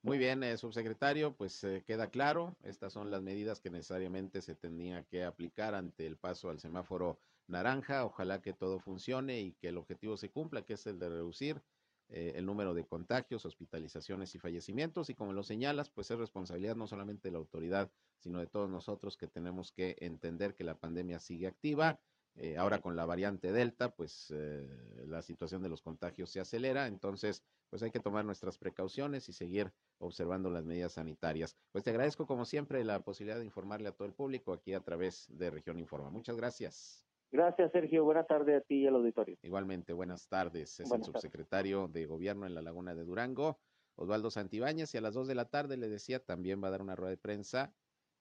Muy 0.03 0.17
bien, 0.19 0.43
eh, 0.43 0.57
subsecretario, 0.57 1.35
pues 1.35 1.63
eh, 1.65 1.83
queda 1.87 2.09
claro, 2.09 2.55
estas 2.63 2.93
son 2.93 3.11
las 3.11 3.23
medidas 3.23 3.61
que 3.61 3.71
necesariamente 3.71 4.41
se 4.41 4.55
tendría 4.55 5.03
que 5.03 5.25
aplicar 5.25 5.75
ante 5.75 6.07
el 6.07 6.17
paso 6.17 6.49
al 6.49 6.61
semáforo 6.61 7.19
naranja. 7.49 8.05
Ojalá 8.05 8.43
que 8.43 8.53
todo 8.53 8.79
funcione 8.79 9.41
y 9.41 9.53
que 9.53 9.69
el 9.69 9.79
objetivo 9.79 10.17
se 10.17 10.31
cumpla, 10.31 10.63
que 10.63 10.75
es 10.75 10.87
el 10.87 10.99
de 10.99 11.09
reducir 11.09 11.63
eh, 12.09 12.33
el 12.37 12.47
número 12.47 12.75
de 12.75 12.87
contagios, 12.87 13.45
hospitalizaciones 13.45 14.35
y 14.35 14.39
fallecimientos. 14.39 15.11
Y 15.11 15.15
como 15.15 15.33
lo 15.33 15.43
señalas, 15.43 15.91
pues 15.91 16.11
es 16.11 16.19
responsabilidad 16.19 16.77
no 16.77 16.87
solamente 16.87 17.29
de 17.29 17.33
la 17.33 17.39
autoridad, 17.39 17.91
sino 18.19 18.39
de 18.41 18.47
todos 18.47 18.71
nosotros 18.71 19.17
que 19.17 19.27
tenemos 19.27 19.73
que 19.73 19.97
entender 20.01 20.55
que 20.55 20.65
la 20.65 20.79
pandemia 20.79 21.19
sigue 21.19 21.47
activa 21.47 22.01
eh, 22.39 22.59
ahora 22.59 22.81
con 22.83 22.97
la 22.97 23.07
variante 23.07 23.51
Delta, 23.51 23.95
pues 23.95 24.31
eh, 24.31 24.69
la 25.07 25.23
situación 25.23 25.63
de 25.63 25.71
los 25.71 25.81
contagios 25.81 26.31
se 26.31 26.41
acelera, 26.41 26.87
entonces 26.87 27.43
pues 27.71 27.83
hay 27.83 27.91
que 27.91 28.01
tomar 28.01 28.27
nuestras 28.27 28.59
precauciones 28.59 29.29
y 29.31 29.33
seguir 29.33 29.73
observando 29.99 30.51
las 30.51 30.65
medidas 30.65 30.93
sanitarias. 30.93 31.57
Pues 31.73 31.83
te 31.83 31.91
agradezco 31.91 32.27
como 32.27 32.45
siempre 32.45 32.85
la 32.85 33.01
posibilidad 33.01 33.39
de 33.39 33.47
informarle 33.47 33.89
a 33.89 33.93
todo 33.93 34.07
el 34.07 34.15
público 34.15 34.53
aquí 34.53 34.75
a 34.75 34.81
través 34.81 35.27
de 35.31 35.51
Región 35.51 35.79
Informa. 35.79 36.11
Muchas 36.11 36.37
gracias. 36.37 37.06
Gracias, 37.31 37.73
Sergio. 37.73 38.05
Buenas 38.05 38.27
tardes 38.27 38.63
a 38.63 38.65
ti 38.65 38.83
y 38.83 38.87
al 38.87 38.95
auditorio. 38.95 39.37
Igualmente, 39.43 39.93
buenas 39.93 40.29
tardes. 40.29 40.81
Es 40.81 40.91
el 40.91 41.03
subsecretario 41.03 41.89
de 41.89 42.07
Gobierno 42.07 42.47
en 42.47 42.55
la 42.55 42.63
Laguna 42.63 42.95
de 42.95 43.05
Durango, 43.05 43.59
Osvaldo 43.97 44.31
Santibáñez, 44.31 44.95
y 44.95 44.99
a 44.99 45.01
las 45.01 45.15
dos 45.15 45.27
de 45.27 45.35
la 45.35 45.47
tarde 45.47 45.77
le 45.77 45.89
decía, 45.89 46.25
también 46.25 46.63
va 46.63 46.69
a 46.69 46.71
dar 46.71 46.83
una 46.83 46.97
rueda 46.97 47.11
de 47.11 47.17
prensa 47.19 47.75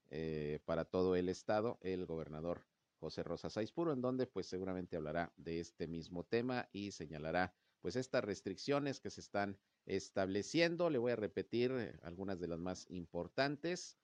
eh, 0.09 0.59
para 0.65 0.85
todo 0.85 1.15
el 1.15 1.29
estado, 1.29 1.77
el 1.81 2.05
gobernador 2.05 2.65
José 2.99 3.23
Rosa 3.23 3.49
Saizpuro, 3.49 3.93
en 3.93 4.01
donde 4.01 4.25
pues 4.25 4.47
seguramente 4.47 4.97
hablará 4.97 5.31
de 5.35 5.59
este 5.59 5.87
mismo 5.87 6.23
tema 6.23 6.69
y 6.71 6.91
señalará 6.91 7.53
pues 7.81 7.95
estas 7.95 8.23
restricciones 8.23 8.99
que 8.99 9.11
se 9.11 9.21
están 9.21 9.59
estableciendo. 9.85 10.89
Le 10.89 10.97
voy 10.97 11.11
a 11.11 11.15
repetir 11.15 11.71
eh, 11.71 11.99
algunas 12.01 12.39
de 12.39 12.47
las 12.47 12.59
más 12.59 12.89
importantes. 12.89 13.97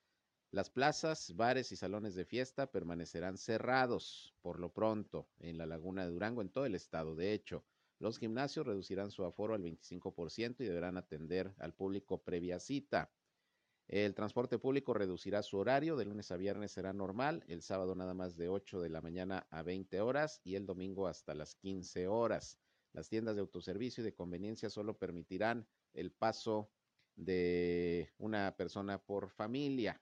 Las 0.51 0.69
plazas, 0.69 1.33
bares 1.37 1.71
y 1.71 1.77
salones 1.77 2.13
de 2.13 2.25
fiesta 2.25 2.69
permanecerán 2.69 3.37
cerrados 3.37 4.35
por 4.41 4.59
lo 4.59 4.73
pronto 4.73 5.29
en 5.39 5.57
la 5.57 5.65
Laguna 5.65 6.03
de 6.03 6.11
Durango, 6.11 6.41
en 6.41 6.49
todo 6.49 6.65
el 6.65 6.75
estado. 6.75 7.15
De 7.15 7.31
hecho, 7.31 7.63
los 7.99 8.19
gimnasios 8.19 8.65
reducirán 8.65 9.11
su 9.11 9.23
aforo 9.23 9.53
al 9.53 9.63
25% 9.63 10.59
y 10.59 10.65
deberán 10.65 10.97
atender 10.97 11.55
al 11.57 11.73
público 11.73 12.21
previa 12.21 12.59
cita. 12.59 13.13
El 13.87 14.13
transporte 14.13 14.59
público 14.59 14.93
reducirá 14.93 15.41
su 15.41 15.57
horario, 15.57 15.95
de 15.95 16.03
lunes 16.03 16.31
a 16.33 16.35
viernes 16.37 16.73
será 16.73 16.91
normal, 16.91 17.45
el 17.47 17.61
sábado 17.61 17.95
nada 17.95 18.13
más 18.13 18.35
de 18.35 18.49
8 18.49 18.81
de 18.81 18.89
la 18.89 19.01
mañana 19.01 19.47
a 19.51 19.63
20 19.63 20.01
horas 20.01 20.41
y 20.43 20.55
el 20.55 20.65
domingo 20.65 21.07
hasta 21.07 21.33
las 21.33 21.55
15 21.55 22.09
horas. 22.09 22.57
Las 22.91 23.07
tiendas 23.07 23.35
de 23.35 23.41
autoservicio 23.41 24.01
y 24.01 24.05
de 24.05 24.13
conveniencia 24.13 24.69
solo 24.69 24.97
permitirán 24.97 25.65
el 25.93 26.11
paso 26.11 26.69
de 27.15 28.11
una 28.17 28.57
persona 28.57 28.97
por 29.01 29.29
familia. 29.29 30.01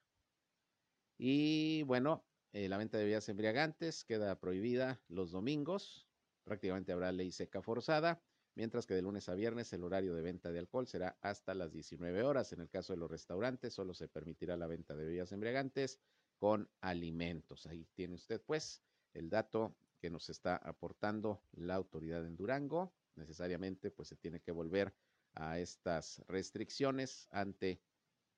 Y 1.19 1.83
bueno, 1.83 2.25
eh, 2.53 2.67
la 2.67 2.77
venta 2.77 2.97
de 2.97 3.03
bebidas 3.03 3.29
embriagantes 3.29 4.03
queda 4.03 4.39
prohibida 4.39 5.03
los 5.07 5.31
domingos. 5.31 6.09
Prácticamente 6.43 6.91
habrá 6.91 7.11
ley 7.11 7.31
seca 7.31 7.61
forzada 7.61 8.23
mientras 8.59 8.85
que 8.85 8.93
de 8.93 9.01
lunes 9.01 9.29
a 9.29 9.35
viernes 9.35 9.71
el 9.71 9.85
horario 9.85 10.13
de 10.13 10.21
venta 10.21 10.51
de 10.51 10.59
alcohol 10.59 10.85
será 10.85 11.17
hasta 11.21 11.53
las 11.53 11.71
19 11.71 12.23
horas. 12.23 12.51
En 12.51 12.59
el 12.59 12.69
caso 12.69 12.91
de 12.91 12.97
los 12.97 13.09
restaurantes, 13.09 13.73
solo 13.73 13.93
se 13.93 14.09
permitirá 14.09 14.57
la 14.57 14.67
venta 14.67 14.97
de 14.97 15.05
bebidas 15.05 15.31
embriagantes 15.31 16.01
con 16.37 16.69
alimentos. 16.81 17.65
Ahí 17.67 17.85
tiene 17.93 18.15
usted, 18.15 18.41
pues, 18.45 18.83
el 19.13 19.29
dato 19.29 19.77
que 20.01 20.09
nos 20.09 20.29
está 20.29 20.57
aportando 20.57 21.45
la 21.51 21.75
autoridad 21.75 22.25
en 22.25 22.35
Durango. 22.35 22.93
Necesariamente, 23.15 23.91
pues, 23.91 24.09
se 24.09 24.17
tiene 24.17 24.41
que 24.41 24.51
volver 24.51 24.93
a 25.35 25.57
estas 25.59 26.21
restricciones 26.27 27.29
ante, 27.31 27.81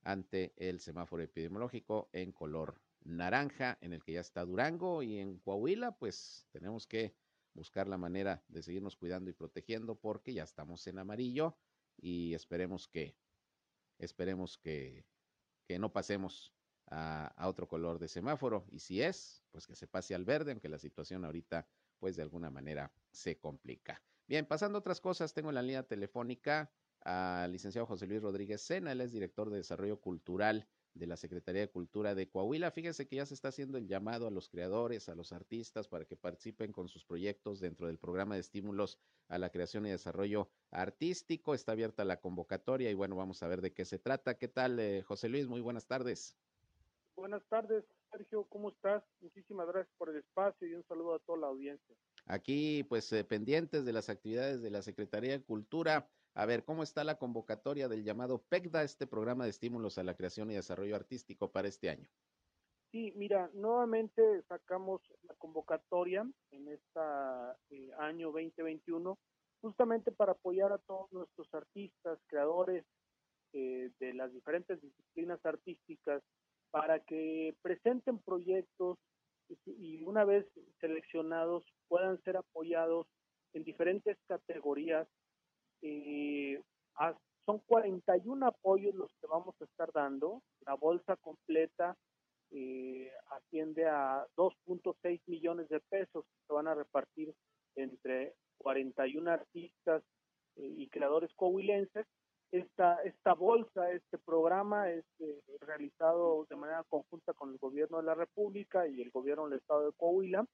ante 0.04 0.54
el 0.58 0.80
semáforo 0.80 1.24
epidemiológico 1.24 2.10
en 2.14 2.32
color 2.32 2.82
naranja, 3.04 3.78
en 3.82 3.94
el 3.94 4.04
que 4.04 4.14
ya 4.14 4.22
está 4.22 4.46
Durango, 4.46 5.04
y 5.04 5.18
en 5.18 5.40
Coahuila, 5.40 5.98
pues, 5.98 6.46
tenemos 6.52 6.88
que 6.88 7.16
buscar 7.54 7.88
la 7.88 7.98
manera 7.98 8.44
de 8.48 8.62
seguirnos 8.62 8.96
cuidando 8.96 9.30
y 9.30 9.34
protegiendo 9.34 9.96
porque 9.96 10.34
ya 10.34 10.44
estamos 10.44 10.86
en 10.88 11.00
amarillo 11.00 11.58
y 11.98 12.34
esperemos 12.34 12.88
que, 12.88 13.16
esperemos 13.98 14.58
que, 14.58 15.06
que 15.68 15.78
no 15.80 15.92
pasemos 15.92 16.54
a, 16.92 17.48
otro 17.48 17.68
color 17.68 18.00
de 18.00 18.08
semáforo 18.08 18.66
y 18.70 18.80
si 18.80 19.02
es, 19.02 19.44
pues 19.52 19.68
que 19.68 19.76
se 19.76 19.88
pase 19.88 20.14
al 20.14 20.26
verde, 20.26 20.52
aunque 20.52 20.70
la 20.70 20.78
situación 20.78 21.26
ahorita 21.26 21.68
pues 22.00 22.16
de 22.16 22.24
alguna 22.24 22.50
manera 22.50 22.92
se 23.12 23.38
complica. 23.38 24.02
Bien, 24.28 24.46
pasando 24.46 24.78
a 24.78 24.80
otras 24.80 25.02
cosas, 25.02 25.34
tengo 25.34 25.50
en 25.50 25.56
la 25.56 25.62
línea 25.62 25.84
telefónica 25.84 26.72
al 27.02 27.52
licenciado 27.52 27.86
José 27.88 28.08
Luis 28.08 28.22
Rodríguez 28.22 28.62
Sena, 28.62 28.92
él 28.92 29.02
es 29.02 29.12
director 29.12 29.50
de 29.50 29.58
Desarrollo 29.58 30.00
Cultural 30.00 30.68
de 30.94 31.08
la 31.08 31.18
Secretaría 31.18 31.62
de 31.62 31.70
Cultura 31.70 32.16
de 32.16 32.30
Coahuila. 32.30 32.72
Fíjese 32.72 33.08
que 33.08 33.16
ya 33.16 33.26
se 33.26 33.34
está 33.34 33.48
haciendo 33.48 33.78
el 33.78 33.88
llamado 33.88 34.28
a 34.28 34.32
los 34.32 34.50
creadores, 34.50 35.10
a 35.10 35.16
los 35.16 35.32
artistas, 35.32 35.88
para 35.88 36.06
que 36.06 36.16
participen 36.16 36.72
con 36.72 36.90
sus 36.90 37.06
proyectos 37.06 37.60
dentro 37.60 37.88
del 37.88 37.98
programa 37.98 38.36
de 38.36 38.42
estímulos 38.42 39.00
a 39.30 39.38
la 39.38 39.50
creación 39.50 39.86
y 39.86 39.90
desarrollo 39.90 40.50
artístico. 40.70 41.54
Está 41.54 41.72
abierta 41.72 42.04
la 42.04 42.20
convocatoria 42.20 42.92
y 42.92 42.94
bueno, 42.94 43.16
vamos 43.16 43.42
a 43.42 43.48
ver 43.48 43.62
de 43.62 43.74
qué 43.74 43.86
se 43.86 44.00
trata. 44.00 44.38
¿Qué 44.38 44.48
tal, 44.48 44.80
eh, 44.80 45.02
José 45.04 45.30
Luis? 45.30 45.48
Muy 45.48 45.62
buenas 45.62 45.88
tardes. 45.88 46.36
Buenas 47.16 47.44
tardes, 47.50 47.86
Sergio. 48.12 48.46
¿Cómo 48.50 48.70
estás? 48.70 49.04
Muchísimas 49.22 49.68
gracias 49.68 49.94
por 49.98 50.10
el 50.10 50.18
espacio 50.18 50.68
y 50.68 50.74
un 50.74 50.84
saludo 50.88 51.16
a 51.16 51.20
toda 51.20 51.40
la 51.40 51.48
audiencia. 51.48 51.96
Aquí, 52.26 52.84
pues, 52.84 53.12
eh, 53.14 53.24
pendientes 53.24 53.86
de 53.86 53.94
las 53.94 54.10
actividades 54.10 54.62
de 54.62 54.70
la 54.70 54.82
Secretaría 54.82 55.32
de 55.32 55.44
Cultura. 55.44 56.10
A 56.34 56.46
ver, 56.46 56.64
¿cómo 56.64 56.84
está 56.84 57.04
la 57.04 57.18
convocatoria 57.18 57.90
del 57.90 58.04
llamado 58.04 58.42
PECDA, 58.50 58.84
este 58.84 59.06
programa 59.06 59.44
de 59.44 59.50
estímulos 59.50 59.98
a 59.98 60.04
la 60.04 60.16
creación 60.16 60.50
y 60.50 60.56
desarrollo 60.56 60.96
artístico 60.96 61.52
para 61.52 61.68
este 61.68 61.90
año? 61.90 62.08
Sí, 62.92 63.14
mira, 63.16 63.50
nuevamente 63.54 64.42
sacamos 64.48 65.02
la 65.24 65.34
convocatoria 65.36 66.26
en 66.52 66.68
este 66.68 67.00
año 67.98 68.32
2021 68.32 69.18
justamente 69.62 70.12
para 70.12 70.34
apoyar 70.34 70.72
a 70.72 70.78
todos 70.80 71.12
nuestros 71.12 71.54
artistas, 71.54 72.20
creadores 72.28 72.86
eh, 73.54 73.92
de 74.00 74.14
las 74.14 74.34
diferentes 74.34 74.82
disciplinas 74.82 75.40
artísticas 75.46 76.24
para 76.72 77.00
que 77.02 77.56
presenten 77.62 78.20
proyectos 78.20 78.98
y 79.66 80.02
una 80.04 80.24
vez 80.24 80.46
seleccionados 80.80 81.66
puedan 81.90 82.22
ser 82.24 82.38
apoyados 82.38 83.08
en 83.54 83.66
diferentes 83.66 84.18
categorías 84.28 85.08
eh, 85.82 86.62
son 87.46 87.60
41 87.68 88.48
apoyos 88.48 88.94
los 88.96 89.12
que 89.20 89.28
vamos 89.28 89.56
a 89.60 89.66
estar 89.66 89.92
dando. 89.92 90.42
La 90.66 90.76
bolsa 90.76 91.16
completa 91.18 91.98
eh, 92.52 93.12
asciende 93.30 93.88
a 93.88 94.26
2.6 94.36 95.22
millones 95.28 95.70
de 95.70 95.80
pesos 95.80 96.26
que 96.26 96.48
se 96.48 96.54
van 96.54 96.68
a 96.68 96.76
repartir 96.76 97.34
entre 97.76 98.36
41 98.58 99.32
artistas 99.32 100.04
eh, 100.58 100.74
y 100.78 100.88
creadores 100.90 101.34
coahuilenses. 101.36 102.06
Esta, 102.52 103.02
esta 103.04 103.34
bolsa, 103.34 103.92
este 103.92 104.18
programa 104.18 104.90
es 104.90 105.06
eh, 105.20 105.40
realizado 105.62 106.46
de 106.50 106.58
manera 106.58 106.84
conjunta 106.90 107.34
con 107.34 107.52
el 107.52 107.58
gobierno 107.58 107.98
de 107.98 108.04
la 108.04 108.16
República 108.16 108.88
y 108.88 109.02
el 109.02 109.10
gobierno 109.10 109.48
del 109.48 109.60
estado 109.60 109.86
de 109.86 109.94
Coahuila. 109.94 110.46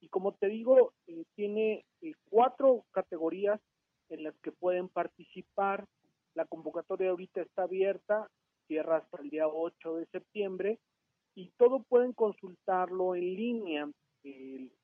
Y 0.00 0.08
como 0.08 0.34
te 0.34 0.48
digo, 0.48 0.92
eh, 1.06 1.24
tiene 1.36 1.84
cuatro 2.28 2.84
categorías 2.90 3.60
en 4.10 4.22
las 4.22 4.36
que 4.38 4.52
pueden 4.52 4.88
participar. 4.88 5.86
La 6.34 6.44
convocatoria 6.44 7.10
ahorita 7.10 7.40
está 7.40 7.62
abierta, 7.62 8.28
cierra 8.66 8.98
hasta 8.98 9.22
el 9.22 9.30
día 9.30 9.48
8 9.48 9.96
de 9.96 10.06
septiembre 10.06 10.78
y 11.34 11.50
todo 11.58 11.82
pueden 11.82 12.12
consultarlo 12.12 13.14
en 13.14 13.34
línea, 13.34 13.90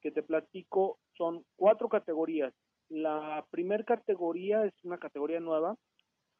que 0.00 0.10
te 0.10 0.22
platico 0.22 0.98
son 1.16 1.44
cuatro 1.56 1.88
categorías. 1.88 2.52
La 2.88 3.46
primera 3.50 3.84
categoría 3.84 4.64
es 4.64 4.74
una 4.82 4.98
categoría 4.98 5.40
nueva 5.40 5.76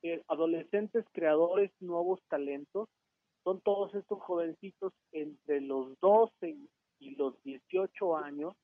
eh, 0.02 0.22
adolescentes 0.28 1.04
creadores 1.12 1.70
nuevos 1.80 2.20
talentos. 2.28 2.88
Son 3.44 3.60
todos 3.60 3.94
estos 3.94 4.18
jovencitos 4.22 4.94
entre 5.12 5.60
los 5.60 5.98
12 6.00 6.56
y 7.00 7.16
los 7.16 7.40
18 7.42 8.16
años 8.16 8.54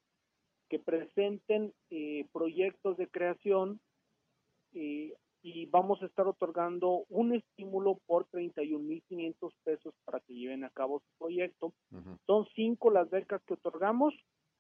que 0.69 0.79
presenten 0.79 1.75
eh, 1.91 2.27
proyectos 2.33 2.97
de 2.97 3.09
creación 3.09 3.81
eh, 4.73 5.15
y 5.43 5.67
vamos 5.67 6.03
a 6.03 6.07
estar 6.07 6.27
otorgando 6.27 7.05
un 7.09 7.35
estímulo 7.35 7.99
por 8.07 8.27
31.500 8.31 9.53
pesos 9.63 9.95
para 10.05 10.21
que 10.21 10.35
lleven 10.35 10.65
a 10.65 10.71
cabo 10.71 11.01
su 11.01 11.19
proyecto. 11.19 11.73
Son 12.27 12.47
cinco 12.57 12.91
las 12.91 13.09
becas 13.11 13.43
que 13.45 13.55
otorgamos, 13.55 14.15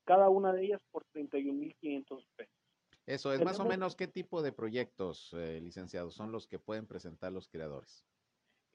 cada 0.06 0.30
una 0.30 0.52
de 0.52 0.64
ellas 0.64 0.80
por 0.90 1.04
31.500 1.12 2.26
pesos. 2.36 2.54
Eso 3.04 3.32
es 3.32 3.44
más 3.44 3.60
o 3.60 3.64
menos 3.64 3.94
qué 3.94 4.08
tipo 4.08 4.42
de 4.42 4.52
proyectos, 4.52 5.32
eh, 5.34 5.60
licenciados, 5.60 6.14
son 6.14 6.32
los 6.32 6.48
que 6.48 6.58
pueden 6.58 6.86
presentar 6.86 7.30
los 7.32 7.48
creadores. 7.48 8.04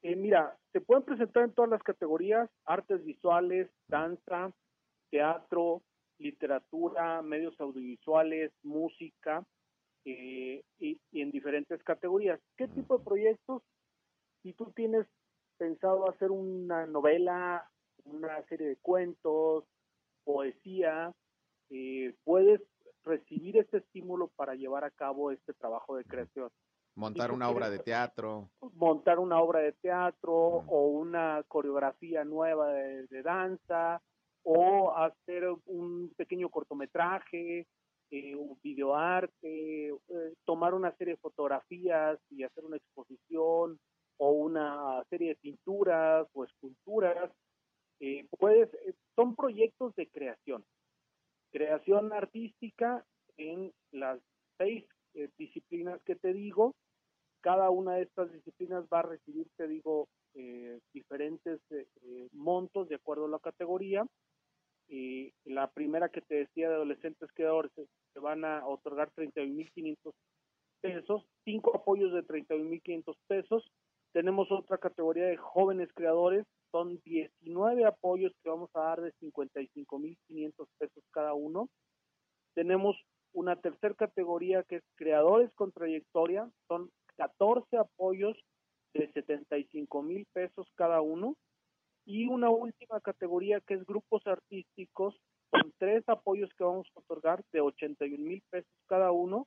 Eh, 0.02 0.16
mira, 0.16 0.56
se 0.72 0.80
pueden 0.80 1.04
presentar 1.04 1.44
en 1.44 1.52
todas 1.52 1.70
las 1.70 1.82
categorías, 1.82 2.48
artes 2.64 3.04
visuales, 3.04 3.70
danza, 3.88 4.52
teatro, 5.10 5.82
literatura, 6.18 7.20
medios 7.22 7.60
audiovisuales, 7.60 8.52
música, 8.62 9.44
eh, 10.04 10.64
y, 10.78 10.98
en 11.12 11.30
diferentes 11.30 11.82
categorías. 11.84 12.40
¿Qué 12.56 12.68
tipo 12.68 12.98
de 12.98 13.04
proyectos? 13.04 13.62
Si 14.42 14.52
tú 14.54 14.72
tienes 14.74 15.06
pensado 15.58 16.08
hacer 16.08 16.30
una 16.30 16.86
novela, 16.86 17.70
una 18.04 18.42
serie 18.46 18.68
de 18.68 18.76
cuentos, 18.76 19.64
poesía, 20.24 21.12
eh, 21.72 22.14
puedes 22.24 22.60
recibir 23.04 23.56
este 23.56 23.78
estímulo 23.78 24.28
para 24.36 24.54
llevar 24.54 24.84
a 24.84 24.90
cabo 24.90 25.30
este 25.30 25.52
trabajo 25.54 25.96
de 25.96 26.04
creación. 26.04 26.50
Montar 26.94 27.32
una 27.32 27.48
obra 27.48 27.70
de 27.70 27.78
teatro. 27.78 28.50
Montar 28.74 29.18
una 29.18 29.40
obra 29.40 29.60
de 29.60 29.72
teatro 29.72 30.34
o 30.36 30.88
una 30.88 31.42
coreografía 31.48 32.24
nueva 32.24 32.72
de 32.72 33.22
danza 33.22 34.02
o 34.44 34.94
hacer 34.94 35.48
un 35.66 36.12
pequeño 36.16 36.50
cortometraje 36.50 37.66
eh, 38.12 38.36
un 38.36 38.58
videoarte, 38.62 39.88
eh, 39.88 40.34
tomar 40.44 40.74
una 40.74 40.94
serie 40.96 41.14
de 41.14 41.20
fotografías 41.20 42.18
y 42.28 42.42
hacer 42.42 42.62
una 42.62 42.76
exposición 42.76 43.80
o 44.18 44.30
una 44.32 45.02
serie 45.08 45.30
de 45.30 45.36
pinturas 45.36 46.28
o 46.34 46.44
esculturas. 46.44 47.32
Eh, 48.00 48.26
puedes, 48.38 48.68
son 49.16 49.34
proyectos 49.34 49.94
de 49.94 50.10
creación, 50.10 50.62
creación 51.52 52.12
artística 52.12 53.04
en 53.36 53.72
las 53.92 54.18
seis 54.58 54.84
disciplinas 55.38 56.00
que 56.02 56.16
te 56.16 56.32
digo. 56.32 56.74
Cada 57.42 57.70
una 57.70 57.94
de 57.94 58.02
estas 58.02 58.32
disciplinas 58.32 58.84
va 58.92 59.00
a 59.00 59.02
recibir, 59.02 59.46
te 59.56 59.68
digo, 59.68 60.08
diferentes 60.92 61.60
montos 62.32 62.88
de 62.88 62.94
acuerdo 62.94 63.26
a 63.26 63.30
la 63.30 63.38
categoría 63.38 64.06
y 64.88 65.32
la 65.44 65.70
primera 65.70 66.08
que 66.08 66.20
te 66.20 66.34
decía 66.36 66.68
de 66.68 66.74
adolescentes 66.74 67.30
creadores 67.34 67.72
se 67.74 68.20
van 68.20 68.44
a 68.44 68.66
otorgar 68.66 69.10
31.500 69.16 70.12
pesos, 70.80 71.26
cinco 71.44 71.76
apoyos 71.76 72.12
de 72.12 72.22
31.500 72.22 73.16
pesos. 73.26 73.70
Tenemos 74.12 74.50
otra 74.50 74.78
categoría 74.78 75.26
de 75.26 75.36
jóvenes 75.36 75.88
creadores, 75.94 76.44
son 76.72 77.00
19 77.04 77.84
apoyos 77.84 78.32
que 78.42 78.48
vamos 78.48 78.70
a 78.74 78.80
dar 78.80 79.00
de 79.02 79.12
55.500 79.20 80.66
pesos 80.78 81.04
cada 81.12 81.34
uno. 81.34 81.68
Tenemos 82.54 82.96
una 83.32 83.56
tercera 83.56 83.94
categoría 83.94 84.64
que 84.64 84.76
es 84.76 84.84
creadores 84.96 85.52
con 85.54 85.70
trayectoria, 85.70 86.50
son 86.66 86.90
14 87.16 87.76
apoyos 87.76 88.36
de 88.94 89.10
75 89.12 90.02
mil 90.02 90.26
pesos 90.32 90.66
cada 90.74 91.00
uno 91.00 91.36
y 92.04 92.26
una 92.26 92.50
última 92.50 93.00
categoría 93.00 93.60
que 93.60 93.74
es 93.74 93.86
grupos 93.86 94.26
artísticos 94.26 95.14
con 95.50 95.72
tres 95.78 96.06
apoyos 96.08 96.50
que 96.56 96.64
vamos 96.64 96.88
a 96.94 97.00
otorgar 97.00 97.44
de 97.52 97.60
81 97.60 98.22
mil 98.22 98.42
pesos 98.50 98.72
cada 98.86 99.12
uno 99.12 99.46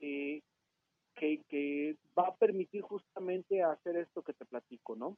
eh, 0.00 0.42
que, 1.14 1.42
que 1.48 1.96
va 2.18 2.28
a 2.28 2.36
permitir 2.36 2.82
justamente 2.82 3.62
hacer 3.62 3.96
esto 3.96 4.22
que 4.22 4.32
te 4.32 4.44
platico, 4.44 4.96
¿no? 4.96 5.16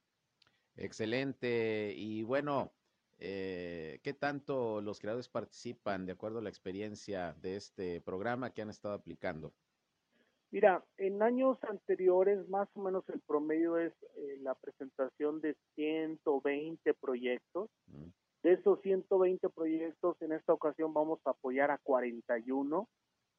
Excelente. 0.76 1.92
Y 1.96 2.22
bueno, 2.22 2.72
eh, 3.18 4.00
¿qué 4.02 4.14
tanto 4.14 4.80
los 4.80 4.98
creadores 4.98 5.28
participan 5.28 6.06
de 6.06 6.12
acuerdo 6.12 6.38
a 6.38 6.42
la 6.42 6.48
experiencia 6.48 7.34
de 7.34 7.56
este 7.56 8.00
programa 8.00 8.50
que 8.50 8.62
han 8.62 8.70
estado 8.70 8.94
aplicando? 8.94 9.52
Mira, 10.50 10.84
en 10.96 11.22
años 11.22 11.58
anteriores 11.62 12.48
más 12.48 12.68
o 12.74 12.82
menos 12.82 13.04
el 13.08 13.20
promedio 13.20 13.78
es 13.78 13.92
eh, 14.16 14.38
la 14.40 14.54
presentación 14.54 15.40
de 15.40 15.56
120 15.76 16.94
proyectos. 16.94 17.70
Mm. 17.86 18.08
De 18.42 18.52
esos 18.54 18.80
120 18.80 19.48
proyectos, 19.50 20.16
en 20.20 20.32
esta 20.32 20.52
ocasión 20.52 20.94
vamos 20.94 21.20
a 21.24 21.30
apoyar 21.30 21.70
a 21.70 21.78
41. 21.78 22.88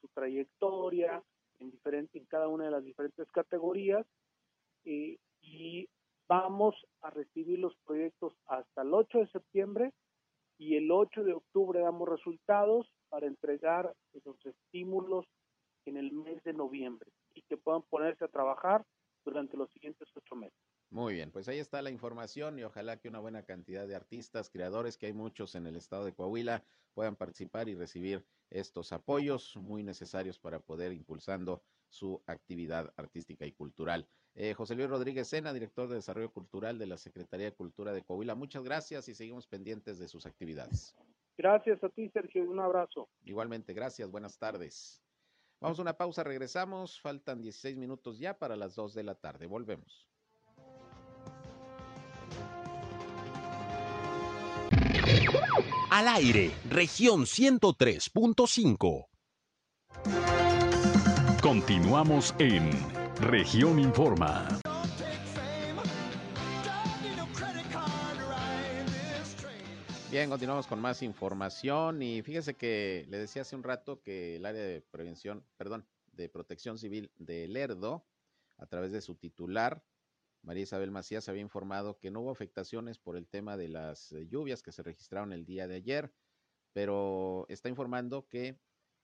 su, 0.00 0.08
trayectoria 0.14 1.22
en, 1.58 1.72
cada 2.28 2.48
una 2.48 2.66
de 2.66 2.70
las 2.70 2.84
diferentes 2.84 3.28
categorías 3.32 4.06
eh, 4.84 5.18
y 5.42 5.88
Vamos 6.28 6.74
a 7.02 7.10
recibir 7.10 7.60
los 7.60 7.76
proyectos 7.84 8.34
hasta 8.46 8.82
el 8.82 8.92
8 8.92 9.18
de 9.18 9.26
septiembre 9.28 9.92
y 10.58 10.76
el 10.76 10.90
8 10.90 11.22
de 11.22 11.34
octubre 11.34 11.80
damos 11.80 12.08
resultados 12.08 12.90
para 13.08 13.28
entregar 13.28 13.94
los 14.24 14.44
estímulos 14.44 15.26
en 15.84 15.96
el 15.96 16.10
mes 16.12 16.42
de 16.42 16.52
noviembre 16.52 17.12
y 17.34 17.42
que 17.42 17.56
puedan 17.56 17.82
ponerse 17.82 18.24
a 18.24 18.28
trabajar 18.28 18.84
durante 19.24 19.56
los 19.56 19.70
siguientes 19.70 20.08
ocho 20.16 20.34
meses. 20.34 20.58
Muy 20.96 21.12
bien, 21.12 21.30
pues 21.30 21.46
ahí 21.46 21.58
está 21.58 21.82
la 21.82 21.90
información 21.90 22.58
y 22.58 22.62
ojalá 22.62 22.96
que 22.96 23.10
una 23.10 23.18
buena 23.18 23.42
cantidad 23.42 23.86
de 23.86 23.94
artistas, 23.94 24.48
creadores, 24.48 24.96
que 24.96 25.04
hay 25.04 25.12
muchos 25.12 25.54
en 25.54 25.66
el 25.66 25.76
estado 25.76 26.06
de 26.06 26.14
Coahuila, 26.14 26.64
puedan 26.94 27.16
participar 27.16 27.68
y 27.68 27.74
recibir 27.74 28.24
estos 28.48 28.94
apoyos 28.94 29.58
muy 29.58 29.82
necesarios 29.82 30.38
para 30.38 30.58
poder 30.58 30.94
impulsando 30.94 31.62
su 31.90 32.22
actividad 32.24 32.94
artística 32.96 33.44
y 33.44 33.52
cultural. 33.52 34.08
Eh, 34.34 34.54
José 34.54 34.74
Luis 34.74 34.88
Rodríguez 34.88 35.28
Sena, 35.28 35.52
director 35.52 35.86
de 35.86 35.96
Desarrollo 35.96 36.32
Cultural 36.32 36.78
de 36.78 36.86
la 36.86 36.96
Secretaría 36.96 37.50
de 37.50 37.54
Cultura 37.54 37.92
de 37.92 38.00
Coahuila, 38.00 38.34
muchas 38.34 38.64
gracias 38.64 39.06
y 39.10 39.14
seguimos 39.14 39.46
pendientes 39.46 39.98
de 39.98 40.08
sus 40.08 40.24
actividades. 40.24 40.96
Gracias 41.36 41.84
a 41.84 41.90
ti, 41.90 42.08
Sergio, 42.08 42.48
un 42.48 42.58
abrazo. 42.58 43.10
Igualmente, 43.22 43.74
gracias, 43.74 44.10
buenas 44.10 44.38
tardes. 44.38 45.02
Vamos 45.60 45.78
a 45.78 45.82
una 45.82 45.98
pausa, 45.98 46.24
regresamos, 46.24 46.98
faltan 47.02 47.42
16 47.42 47.76
minutos 47.76 48.18
ya 48.18 48.38
para 48.38 48.56
las 48.56 48.74
2 48.74 48.94
de 48.94 49.02
la 49.02 49.14
tarde, 49.14 49.44
volvemos. 49.44 50.08
Al 55.96 56.08
aire, 56.08 56.50
región 56.68 57.22
103.5. 57.22 59.06
Continuamos 61.40 62.34
en 62.38 62.70
región 63.18 63.78
Informa. 63.78 64.46
Bien, 70.10 70.28
continuamos 70.28 70.66
con 70.66 70.82
más 70.82 71.00
información 71.00 72.02
y 72.02 72.20
fíjese 72.20 72.56
que 72.56 73.06
le 73.08 73.16
decía 73.16 73.40
hace 73.40 73.56
un 73.56 73.62
rato 73.62 74.02
que 74.02 74.36
el 74.36 74.44
área 74.44 74.64
de 74.64 74.82
prevención, 74.82 75.46
perdón, 75.56 75.86
de 76.12 76.28
protección 76.28 76.76
civil 76.76 77.10
de 77.16 77.48
Lerdo, 77.48 78.04
a 78.58 78.66
través 78.66 78.92
de 78.92 79.00
su 79.00 79.14
titular, 79.14 79.82
María 80.46 80.62
Isabel 80.62 80.90
Macías, 80.90 81.28
había 81.28 81.42
informado 81.42 81.98
que 81.98 82.10
no 82.10 82.20
hubo 82.20 82.30
afectaciones 82.30 82.98
por 82.98 83.16
el 83.16 83.26
tema 83.26 83.56
de 83.56 83.68
las 83.68 84.12
eh, 84.12 84.26
lluvias 84.28 84.62
que 84.62 84.72
se 84.72 84.82
registraron 84.82 85.32
el 85.32 85.44
día 85.44 85.66
de 85.66 85.74
ayer, 85.74 86.12
pero 86.72 87.44
está 87.48 87.68
informando 87.68 88.26
que 88.28 88.58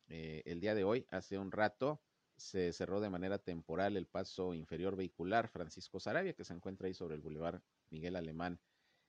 eh, 0.07 0.43
el 0.47 0.61
día 0.61 0.75
de 0.75 0.85
hoy, 0.85 1.07
hace 1.11 1.39
un 1.39 1.51
rato, 1.51 2.01
se 2.37 2.73
cerró 2.73 3.01
de 3.01 3.11
manera 3.11 3.39
temporal 3.39 3.97
el 3.97 4.07
paso 4.07 4.55
inferior 4.55 4.97
vehicular 4.97 5.49
Francisco 5.49 6.01
Sarabia, 6.01 6.33
que 6.33 6.45
se 6.45 6.55
encuentra 6.55 6.87
ahí 6.87 6.95
sobre 6.95 7.17
el 7.17 7.21
Boulevard 7.21 7.61
Miguel 7.91 8.17
Alemán 8.17 8.61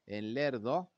en 0.05 0.33
Lerdo 0.33 0.91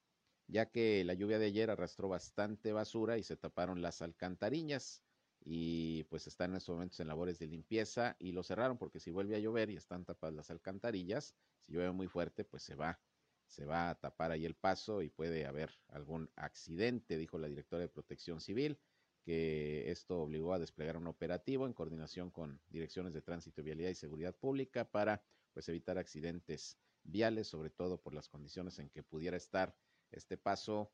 ya 0.47 0.69
que 0.69 1.03
la 1.03 1.13
lluvia 1.13 1.39
de 1.39 1.47
ayer 1.47 1.69
arrastró 1.69 2.07
bastante 2.07 2.71
basura 2.71 3.17
y 3.17 3.23
se 3.23 3.37
taparon 3.37 3.81
las 3.81 4.01
alcantarillas 4.01 5.03
y 5.47 6.03
pues 6.05 6.25
están 6.25 6.51
en 6.51 6.57
estos 6.57 6.73
momentos 6.73 6.99
en 6.99 7.07
labores 7.07 7.37
de 7.37 7.45
limpieza 7.45 8.15
y 8.17 8.31
lo 8.31 8.41
cerraron 8.41 8.79
porque 8.79 8.99
si 8.99 9.11
vuelve 9.11 9.35
a 9.35 9.39
llover 9.39 9.69
y 9.69 9.75
están 9.75 10.03
tapadas 10.03 10.35
las 10.35 10.49
alcantarillas, 10.49 11.35
si 11.61 11.73
llueve 11.73 11.91
muy 11.91 12.07
fuerte, 12.07 12.43
pues 12.43 12.63
se 12.63 12.73
va, 12.73 12.99
se 13.45 13.63
va 13.63 13.91
a 13.91 13.95
tapar 13.99 14.31
ahí 14.31 14.43
el 14.43 14.55
paso 14.55 15.03
y 15.03 15.09
puede 15.09 15.45
haber 15.45 15.69
algún 15.89 16.31
accidente, 16.35 17.15
dijo 17.17 17.37
la 17.37 17.47
directora 17.47 17.81
de 17.81 17.89
Protección 17.89 18.41
Civil, 18.41 18.79
que 19.23 19.91
esto 19.91 20.19
obligó 20.19 20.51
a 20.51 20.59
desplegar 20.59 20.97
un 20.97 21.07
operativo 21.07 21.67
en 21.67 21.73
coordinación 21.73 22.31
con 22.31 22.59
direcciones 22.67 23.13
de 23.13 23.21
tránsito, 23.21 23.61
vialidad 23.61 23.89
y 23.91 23.95
seguridad 23.95 24.35
pública 24.35 24.89
para 24.89 25.23
pues 25.53 25.69
evitar 25.69 25.99
accidentes 25.99 26.79
viales, 27.03 27.47
sobre 27.47 27.69
todo 27.69 28.01
por 28.01 28.15
las 28.15 28.27
condiciones 28.29 28.79
en 28.79 28.89
que 28.89 29.03
pudiera 29.03 29.37
estar 29.37 29.75
este 30.11 30.37
paso 30.37 30.91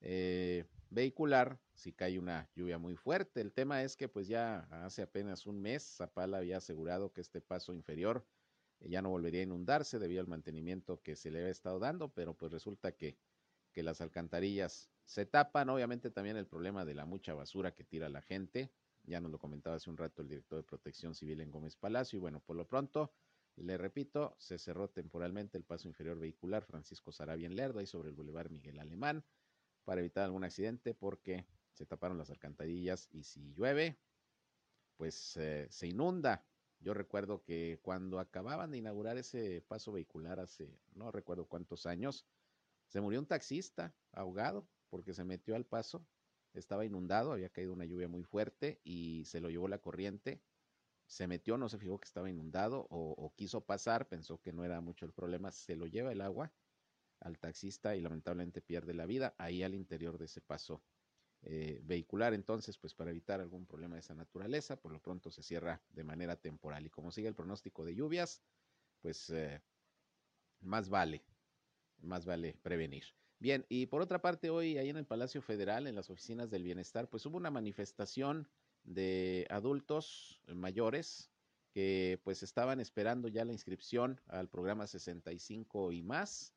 eh, 0.00 0.64
vehicular 0.90 1.60
si 1.72 1.92
cae 1.92 2.18
una 2.18 2.50
lluvia 2.54 2.78
muy 2.78 2.96
fuerte. 2.96 3.40
El 3.40 3.52
tema 3.52 3.82
es 3.82 3.96
que 3.96 4.08
pues 4.08 4.28
ya 4.28 4.68
hace 4.84 5.02
apenas 5.02 5.46
un 5.46 5.60
mes 5.60 5.82
Zapala 5.96 6.38
había 6.38 6.58
asegurado 6.58 7.12
que 7.12 7.20
este 7.20 7.40
paso 7.40 7.72
inferior 7.72 8.26
eh, 8.80 8.88
ya 8.90 9.00
no 9.00 9.08
volvería 9.08 9.40
a 9.40 9.44
inundarse 9.44 9.98
debido 9.98 10.20
al 10.20 10.26
mantenimiento 10.26 11.00
que 11.02 11.16
se 11.16 11.30
le 11.30 11.38
había 11.38 11.50
estado 11.50 11.78
dando, 11.78 12.12
pero 12.12 12.36
pues 12.36 12.52
resulta 12.52 12.92
que, 12.92 13.16
que 13.72 13.82
las 13.82 14.00
alcantarillas 14.00 14.90
se 15.04 15.26
tapan. 15.26 15.70
Obviamente 15.70 16.10
también 16.10 16.36
el 16.36 16.46
problema 16.46 16.84
de 16.84 16.94
la 16.94 17.06
mucha 17.06 17.34
basura 17.34 17.72
que 17.72 17.84
tira 17.84 18.08
la 18.08 18.20
gente. 18.20 18.72
Ya 19.04 19.20
nos 19.20 19.30
lo 19.30 19.38
comentaba 19.38 19.76
hace 19.76 19.90
un 19.90 19.96
rato 19.96 20.22
el 20.22 20.28
director 20.28 20.58
de 20.58 20.64
Protección 20.64 21.14
Civil 21.14 21.40
en 21.40 21.50
Gómez 21.50 21.76
Palacio. 21.76 22.18
Y 22.18 22.20
bueno, 22.20 22.40
por 22.40 22.56
lo 22.56 22.66
pronto, 22.66 23.12
le 23.56 23.78
repito, 23.78 24.34
se 24.38 24.58
cerró 24.58 24.88
temporalmente 24.90 25.56
el 25.56 25.64
paso 25.64 25.88
inferior 25.88 26.18
vehicular 26.18 26.64
Francisco 26.64 27.12
Sarabia 27.12 27.46
en 27.46 27.56
Lerdo 27.56 27.80
y 27.80 27.86
sobre 27.86 28.10
el 28.10 28.14
Boulevard 28.14 28.50
Miguel 28.50 28.78
Alemán 28.78 29.24
para 29.90 30.02
evitar 30.02 30.22
algún 30.22 30.44
accidente 30.44 30.94
porque 30.94 31.44
se 31.72 31.84
taparon 31.84 32.16
las 32.16 32.30
alcantarillas 32.30 33.08
y 33.10 33.24
si 33.24 33.52
llueve, 33.54 33.98
pues 34.96 35.16
se 35.16 35.86
inunda. 35.88 36.46
Yo 36.78 36.94
recuerdo 36.94 37.42
que 37.42 37.80
cuando 37.82 38.20
acababan 38.20 38.70
de 38.70 38.78
inaugurar 38.78 39.18
ese 39.18 39.62
paso 39.62 39.90
vehicular 39.90 40.38
hace 40.38 40.78
no 40.92 41.10
recuerdo 41.10 41.48
cuántos 41.48 41.86
años, 41.86 42.24
se 42.86 43.00
murió 43.00 43.18
un 43.18 43.26
taxista 43.26 43.92
ahogado 44.12 44.64
porque 44.90 45.12
se 45.12 45.24
metió 45.24 45.56
al 45.56 45.66
paso, 45.66 46.06
estaba 46.54 46.84
inundado, 46.84 47.32
había 47.32 47.48
caído 47.48 47.72
una 47.72 47.84
lluvia 47.84 48.06
muy 48.06 48.22
fuerte 48.22 48.80
y 48.84 49.24
se 49.24 49.40
lo 49.40 49.50
llevó 49.50 49.66
la 49.66 49.78
corriente 49.78 50.40
se 51.08 51.26
metió, 51.26 51.58
no 51.58 51.68
se 51.68 51.78
fijó 51.78 51.98
que 51.98 52.06
estaba 52.06 52.30
inundado 52.30 52.86
o, 52.88 53.32
quiso 53.34 53.64
pasar, 53.64 54.06
pensó 54.06 54.40
que 54.40 54.52
no 54.52 54.64
era 54.64 54.80
mucho 54.80 55.04
el 55.04 55.12
problema, 55.12 55.50
se 55.50 55.74
lo 55.74 55.88
lleva 55.88 56.12
el 56.12 56.20
agua 56.20 56.52
al 57.20 57.38
taxista 57.38 57.96
y 57.96 58.00
lamentablemente 58.00 58.60
pierde 58.60 58.94
la 58.94 59.06
vida 59.06 59.34
ahí 59.38 59.62
al 59.62 59.74
interior 59.74 60.18
de 60.18 60.24
ese 60.26 60.40
paso 60.40 60.82
eh, 61.42 61.80
vehicular. 61.84 62.34
Entonces, 62.34 62.76
pues 62.76 62.94
para 62.94 63.10
evitar 63.10 63.40
algún 63.40 63.66
problema 63.66 63.94
de 63.94 64.00
esa 64.00 64.14
naturaleza, 64.14 64.76
por 64.76 64.92
lo 64.92 65.00
pronto 65.00 65.30
se 65.30 65.42
cierra 65.42 65.82
de 65.90 66.04
manera 66.04 66.36
temporal. 66.36 66.86
Y 66.86 66.90
como 66.90 67.10
sigue 67.12 67.28
el 67.28 67.34
pronóstico 67.34 67.84
de 67.84 67.94
lluvias, 67.94 68.42
pues 69.00 69.30
eh, 69.30 69.62
más 70.60 70.88
vale, 70.88 71.22
más 71.98 72.26
vale 72.26 72.58
prevenir. 72.62 73.04
Bien, 73.38 73.64
y 73.70 73.86
por 73.86 74.02
otra 74.02 74.20
parte, 74.20 74.50
hoy 74.50 74.76
ahí 74.76 74.90
en 74.90 74.98
el 74.98 75.06
Palacio 75.06 75.40
Federal, 75.40 75.86
en 75.86 75.94
las 75.94 76.10
oficinas 76.10 76.50
del 76.50 76.62
bienestar, 76.62 77.08
pues 77.08 77.24
hubo 77.24 77.38
una 77.38 77.50
manifestación 77.50 78.46
de 78.84 79.46
adultos 79.48 80.42
mayores 80.46 81.30
que 81.70 82.20
pues 82.24 82.42
estaban 82.42 82.80
esperando 82.80 83.28
ya 83.28 83.44
la 83.44 83.52
inscripción 83.52 84.20
al 84.26 84.48
programa 84.48 84.86
65 84.86 85.92
y 85.92 86.02
más. 86.02 86.54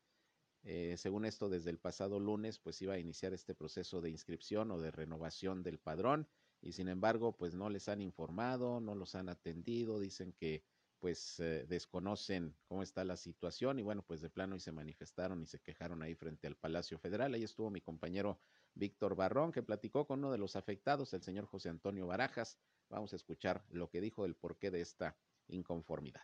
Eh, 0.64 0.96
según 0.96 1.26
esto, 1.26 1.48
desde 1.48 1.70
el 1.70 1.78
pasado 1.78 2.18
lunes, 2.18 2.58
pues 2.58 2.80
iba 2.80 2.94
a 2.94 2.98
iniciar 2.98 3.34
este 3.34 3.54
proceso 3.54 4.00
de 4.00 4.10
inscripción 4.10 4.70
o 4.70 4.80
de 4.80 4.90
renovación 4.90 5.62
del 5.62 5.78
padrón 5.78 6.26
y 6.62 6.72
sin 6.72 6.88
embargo, 6.88 7.36
pues 7.36 7.54
no 7.54 7.68
les 7.68 7.88
han 7.90 8.00
informado, 8.00 8.80
no 8.80 8.94
los 8.94 9.14
han 9.14 9.28
atendido, 9.28 10.00
dicen 10.00 10.32
que 10.32 10.64
pues 10.98 11.38
eh, 11.38 11.66
desconocen 11.68 12.56
cómo 12.64 12.82
está 12.82 13.04
la 13.04 13.18
situación 13.18 13.78
y 13.78 13.82
bueno, 13.82 14.02
pues 14.06 14.22
de 14.22 14.30
plano 14.30 14.56
y 14.56 14.60
se 14.60 14.72
manifestaron 14.72 15.42
y 15.42 15.46
se 15.46 15.60
quejaron 15.60 16.02
ahí 16.02 16.14
frente 16.14 16.46
al 16.46 16.56
Palacio 16.56 16.98
Federal. 16.98 17.34
Ahí 17.34 17.44
estuvo 17.44 17.68
mi 17.68 17.82
compañero 17.82 18.38
Víctor 18.72 19.14
Barrón, 19.14 19.52
que 19.52 19.62
platicó 19.62 20.06
con 20.06 20.20
uno 20.20 20.32
de 20.32 20.38
los 20.38 20.56
afectados, 20.56 21.12
el 21.12 21.22
señor 21.22 21.44
José 21.44 21.68
Antonio 21.68 22.06
Barajas. 22.06 22.56
Vamos 22.88 23.12
a 23.12 23.16
escuchar 23.16 23.66
lo 23.68 23.90
que 23.90 24.00
dijo 24.00 24.22
del 24.22 24.34
porqué 24.34 24.70
de 24.70 24.80
esta 24.80 25.14
inconformidad. 25.48 26.22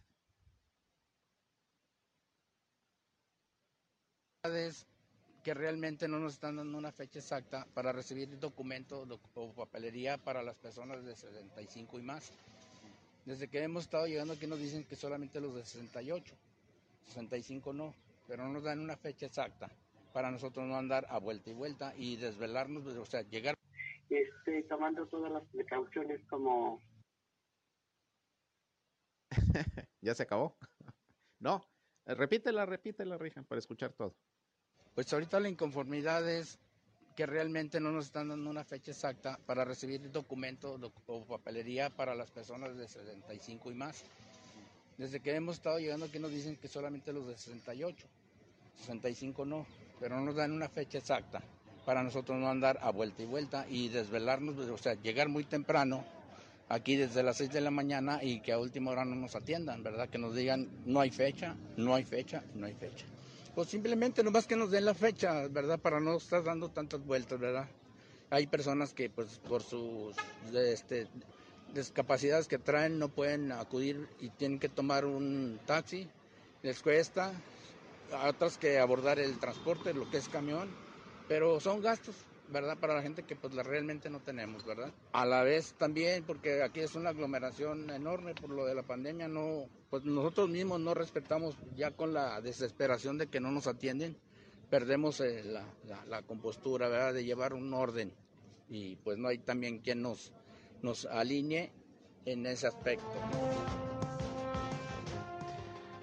Que 5.43 5.55
realmente 5.55 6.09
no 6.09 6.19
nos 6.19 6.35
están 6.35 6.57
dando 6.57 6.79
una 6.79 6.93
fecha 6.93 7.19
exacta 7.19 7.67
para 7.75 7.93
recibir 7.93 8.39
documentos 8.39 9.07
o 9.35 9.53
papelería 9.53 10.17
para 10.19 10.43
las 10.43 10.57
personas 10.57 11.05
de 11.05 11.15
65 11.15 11.99
y 11.99 12.03
más. 12.03 12.33
Desde 13.27 13.49
que 13.49 13.63
hemos 13.63 13.85
estado 13.85 14.07
llegando 14.07 14.35
aquí 14.35 14.47
nos 14.47 14.59
dicen 14.59 14.85
que 14.85 14.97
solamente 14.97 15.41
los 15.41 15.55
de 15.55 15.65
68, 15.65 16.35
65 17.07 17.73
no, 17.73 17.95
pero 18.27 18.45
no 18.45 18.53
nos 18.53 18.65
dan 18.65 18.81
una 18.81 18.97
fecha 18.97 19.27
exacta 19.27 19.71
para 20.13 20.31
nosotros 20.31 20.67
no 20.67 20.77
andar 20.77 21.07
a 21.09 21.19
vuelta 21.19 21.51
y 21.51 21.55
vuelta 21.55 21.95
y 21.97 22.17
desvelarnos, 22.17 22.87
o 22.87 23.07
sea, 23.07 23.23
llegar. 23.23 23.55
Este, 24.09 24.63
tomando 24.65 25.07
todas 25.07 25.31
las 25.31 25.45
precauciones 25.49 26.21
como... 26.29 26.81
¿Ya 30.01 30.15
se 30.15 30.23
acabó? 30.23 30.57
no, 31.39 31.63
repítela, 32.07 32.67
repítela, 32.67 33.19
Rija, 33.19 33.43
para 33.43 33.61
escuchar 33.61 33.93
todo. 33.93 34.17
Pues 34.95 35.13
ahorita 35.13 35.41
la 35.41 35.49
inconformidad 35.49 36.29
es 36.29 36.59
que 37.17 37.27
realmente 37.27 37.81
no 37.81 37.91
nos 37.91 38.07
están 38.07 38.29
dando 38.29 38.51
una 38.51 38.65
fecha 38.65 38.93
exacta 38.93 39.39
para 39.47 39.65
recibir 39.65 40.11
documentos 40.11 40.81
o 41.07 41.25
papelería 41.25 41.91
para 41.91 42.15
las 42.15 42.31
personas 42.31 42.77
de 42.77 42.89
65 42.89 43.71
y 43.71 43.75
más. 43.75 44.05
Desde 44.99 45.21
que 45.21 45.35
hemos 45.35 45.57
estado 45.57 45.79
llegando 45.79 46.07
aquí 46.07 46.19
nos 46.19 46.31
dicen 46.31 46.57
que 46.57 46.69
solamente 46.69 47.13
los 47.13 47.27
de 47.27 47.37
68, 47.37 48.07
65 48.79 49.45
no 49.45 49.67
pero 50.01 50.17
no 50.17 50.23
nos 50.23 50.35
dan 50.35 50.51
una 50.51 50.69
fecha 50.69 50.99
exacta 50.99 51.43
para 51.85 52.03
nosotros 52.03 52.39
no 52.39 52.49
andar 52.49 52.79
a 52.83 52.91
vuelta 52.91 53.23
y 53.23 53.27
vuelta 53.27 53.67
y 53.69 53.89
desvelarnos, 53.89 54.57
o 54.59 54.79
sea, 54.79 54.95
llegar 54.95 55.29
muy 55.29 55.45
temprano 55.45 56.05
aquí 56.69 56.97
desde 56.97 57.23
las 57.23 57.37
6 57.37 57.53
de 57.53 57.61
la 57.61 57.71
mañana 57.71 58.23
y 58.23 58.41
que 58.41 58.53
a 58.53 58.59
última 58.59 58.91
hora 58.91 59.05
no 59.05 59.17
nos 59.17 59.35
atiendan, 59.35 59.83
¿verdad? 59.83 60.09
Que 60.09 60.19
nos 60.19 60.35
digan 60.35 60.69
no 60.87 61.01
hay 61.01 61.11
fecha, 61.11 61.57
no 61.77 61.95
hay 61.95 62.05
fecha, 62.05 62.43
no 62.55 62.67
hay 62.67 62.75
fecha. 62.75 63.07
Pues 63.55 63.69
simplemente 63.69 64.23
nomás 64.23 64.47
que 64.47 64.57
nos 64.57 64.71
den 64.71 64.85
la 64.85 64.95
fecha, 64.95 65.49
¿verdad? 65.49 65.79
Para 65.79 65.99
no 66.01 66.17
estar 66.17 66.45
dando 66.45 66.69
tantas 66.69 67.05
vueltas, 67.05 67.39
¿verdad? 67.41 67.69
Hay 68.31 68.47
personas 68.47 68.95
que 68.95 69.11
pues 69.11 69.39
por 69.49 69.63
sus 69.63 70.17
este, 70.55 71.09
discapacidades 71.75 72.47
que 72.47 72.59
traen 72.59 72.99
no 72.99 73.09
pueden 73.09 73.51
acudir 73.51 74.09
y 74.21 74.29
tienen 74.31 74.61
que 74.61 74.69
tomar 74.69 75.05
un 75.05 75.59
taxi, 75.67 76.09
les 76.63 76.81
cuesta, 76.81 77.33
a 78.13 78.29
otras 78.29 78.57
que 78.57 78.79
abordar 78.79 79.19
el 79.19 79.39
transporte, 79.39 79.95
lo 79.95 80.09
que 80.11 80.19
es 80.19 80.29
camión, 80.29 80.69
pero 81.29 81.59
son 81.61 81.81
gastos, 81.81 82.15
¿verdad? 82.51 82.79
Para 82.79 82.95
la 82.95 83.03
gente 83.03 83.23
que 83.23 83.37
pues 83.37 83.55
realmente 83.55 84.11
no 84.11 84.21
tenemos, 84.21 84.65
¿verdad? 84.65 84.93
A 85.13 85.25
la 85.25 85.43
vez 85.43 85.75
también, 85.75 86.25
porque 86.25 86.63
aquí 86.63 86.81
es 86.81 86.95
una 86.95 87.11
aglomeración 87.11 87.91
enorme 87.91 88.35
por 88.35 88.51
lo 88.51 88.67
de 88.67 88.75
la 88.75 88.83
pandemia, 88.83 89.29
no, 89.29 89.69
pues 89.91 90.05
nosotros 90.05 90.49
mismos 90.49 90.81
no 90.81 90.95
respetamos 90.95 91.57
ya 91.77 91.91
con 91.93 92.13
la 92.13 92.41
desesperación 92.41 93.19
de 93.19 93.29
que 93.29 93.41
no 93.41 93.51
nos 93.51 93.67
atienden, 93.67 94.17
perdemos 94.69 95.21
eh, 95.21 95.43
la, 95.45 95.65
la, 96.07 96.23
compostura, 96.23 96.89
¿verdad? 96.89 97.15
De 97.15 97.25
llevar 97.25 97.55
un 97.55 97.73
orden 97.75 98.13
y 98.69 98.97
pues 98.97 99.19
no 99.19 99.29
hay 99.29 99.39
también 99.39 99.79
quien 99.81 100.03
nos, 100.03 100.33
nos 100.83 101.07
alinee 101.07 101.73
en 102.25 102.47
ese 102.47 102.69
aspecto. 102.69 103.07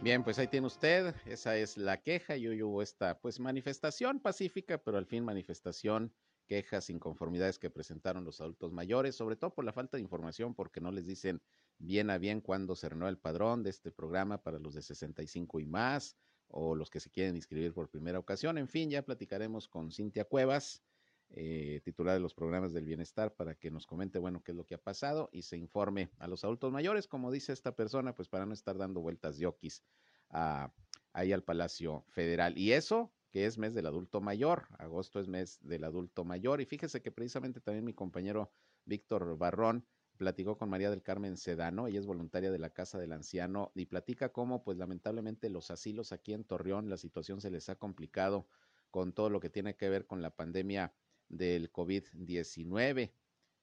Bien, 0.02 0.24
pues 0.24 0.38
ahí 0.38 0.48
tiene 0.48 0.68
usted, 0.68 1.16
esa 1.26 1.58
es 1.58 1.76
la 1.76 1.98
queja 1.98 2.38
y 2.38 2.48
hoy 2.48 2.62
hubo 2.62 2.82
esta 2.82 3.20
pues 3.20 3.40
manifestación 3.40 4.20
pacífica, 4.20 4.78
pero 4.78 4.98
al 4.98 5.08
fin 5.08 5.26
manifestación 5.26 6.14
quejas, 6.48 6.90
inconformidades 6.90 7.60
que 7.60 7.70
presentaron 7.70 8.24
los 8.24 8.42
adultos 8.42 8.72
mayores, 8.72 9.16
sobre 9.16 9.36
todo 9.36 9.54
por 9.54 9.66
la 9.66 9.74
falta 9.74 9.98
de 9.98 10.04
información, 10.04 10.56
porque 10.56 10.82
no 10.82 10.92
les 10.92 11.06
dicen 11.06 11.42
bien 11.78 12.10
a 12.10 12.18
bien 12.18 12.42
cuándo 12.42 12.76
se 12.76 12.90
renueva 12.90 13.10
el 13.10 13.20
padrón 13.20 13.62
de 13.62 13.70
este 13.70 13.92
programa 13.92 14.42
para 14.42 14.58
los 14.58 14.74
de 14.74 14.82
65 14.82 15.60
y 15.60 15.66
más, 15.66 16.18
o 16.48 16.76
los 16.76 16.90
que 16.90 17.00
se 17.00 17.12
quieren 17.12 17.36
inscribir 17.36 17.74
por 17.74 17.90
primera 17.90 18.18
ocasión. 18.18 18.58
En 18.58 18.68
fin, 18.68 18.90
ya 18.90 19.04
platicaremos 19.04 19.68
con 19.68 19.92
Cintia 19.92 20.24
Cuevas, 20.24 20.82
eh, 21.30 21.82
titular 21.84 22.14
de 22.14 22.22
los 22.22 22.34
programas 22.34 22.74
del 22.74 22.86
bienestar, 22.86 23.36
para 23.36 23.54
que 23.54 23.70
nos 23.70 23.86
comente, 23.86 24.18
bueno, 24.18 24.42
qué 24.42 24.52
es 24.54 24.58
lo 24.58 24.66
que 24.66 24.76
ha 24.76 24.82
pasado 24.82 25.30
y 25.32 25.42
se 25.42 25.58
informe 25.58 26.10
a 26.20 26.28
los 26.28 26.44
adultos 26.44 26.72
mayores, 26.72 27.08
como 27.08 27.32
dice 27.32 27.52
esta 27.52 27.76
persona, 27.76 28.16
pues 28.16 28.30
para 28.30 28.46
no 28.46 28.54
estar 28.54 28.78
dando 28.78 29.02
vueltas 29.02 29.38
de 29.38 29.46
oquis 29.46 29.84
ahí 30.30 31.34
al 31.34 31.44
Palacio 31.44 32.06
Federal. 32.10 32.58
Y 32.58 32.72
eso 32.72 33.12
es 33.46 33.58
mes 33.58 33.74
del 33.74 33.86
adulto 33.86 34.22
mayor. 34.22 34.68
Agosto 34.80 35.20
es 35.20 35.28
mes 35.28 35.60
del 35.62 35.84
adulto 35.84 36.24
mayor. 36.24 36.62
Y 36.62 36.66
fíjese 36.66 37.02
que 37.02 37.12
precisamente 37.12 37.62
también 37.62 37.86
mi 37.86 37.94
compañero 37.94 38.52
Víctor 38.86 39.38
Barrón 39.38 39.86
platicó 40.18 40.58
con 40.58 40.70
María 40.70 40.90
del 40.90 41.04
Carmen 41.04 41.38
Sedano, 41.38 41.88
ella 41.88 42.00
es 42.00 42.06
voluntaria 42.06 42.52
de 42.52 42.60
la 42.60 42.72
Casa 42.72 42.98
del 42.98 43.14
Anciano 43.14 43.72
y 43.76 43.86
platica 43.86 44.30
cómo 44.30 44.64
pues 44.64 44.78
lamentablemente 44.78 45.50
los 45.50 45.72
asilos 45.72 46.12
aquí 46.12 46.34
en 46.34 46.44
Torreón 46.44 46.90
la 46.90 46.98
situación 46.98 47.40
se 47.40 47.52
les 47.52 47.70
ha 47.70 47.76
complicado 47.76 48.48
con 48.90 49.14
todo 49.14 49.30
lo 49.30 49.40
que 49.40 49.50
tiene 49.50 49.76
que 49.76 49.90
ver 49.90 50.08
con 50.08 50.22
la 50.22 50.32
pandemia 50.32 50.94
del 51.30 51.72
COVID-19. 51.72 53.14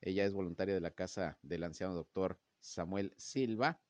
Ella 0.01 0.25
es 0.25 0.33
voluntaria 0.33 0.75
de 0.75 0.81
la 0.81 0.93
Casa 0.93 1.39
del 1.43 1.65
Anciano 1.65 1.95
Doctor 1.95 2.39
Samuel 2.61 3.13
Silva 3.17 3.81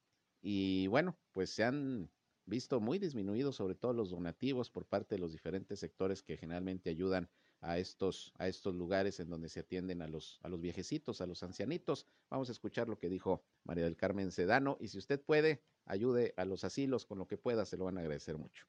y 0.40 0.86
bueno, 0.88 1.18
pues 1.32 1.50
se 1.50 1.64
han 1.64 2.10
visto 2.46 2.80
muy 2.80 2.98
disminuido, 2.98 3.52
sobre 3.52 3.74
todo 3.74 3.92
los 3.92 4.10
donativos 4.10 4.70
por 4.70 4.84
parte 4.84 5.14
de 5.14 5.20
los 5.20 5.32
diferentes 5.32 5.78
sectores 5.78 6.22
que 6.22 6.36
generalmente 6.36 6.90
ayudan 6.90 7.28
a 7.60 7.78
estos, 7.78 8.32
a 8.38 8.46
estos 8.46 8.74
lugares 8.74 9.20
en 9.20 9.30
donde 9.30 9.48
se 9.48 9.60
atienden 9.60 10.02
a 10.02 10.08
los, 10.08 10.38
a 10.42 10.48
los 10.48 10.60
viejecitos, 10.60 11.20
a 11.20 11.26
los 11.26 11.42
ancianitos. 11.42 12.06
Vamos 12.28 12.48
a 12.50 12.52
escuchar 12.52 12.88
lo 12.88 12.98
que 12.98 13.08
dijo 13.08 13.42
María 13.64 13.84
del 13.84 13.96
Carmen 13.96 14.30
Sedano 14.30 14.76
y 14.80 14.88
si 14.88 14.98
usted 14.98 15.20
puede, 15.20 15.62
ayude 15.86 16.34
a 16.36 16.44
los 16.44 16.64
asilos 16.64 17.06
con 17.06 17.18
lo 17.18 17.26
que 17.26 17.38
pueda, 17.38 17.64
se 17.64 17.76
lo 17.76 17.86
van 17.86 17.96
a 17.96 18.00
agradecer 18.00 18.36
mucho. 18.36 18.66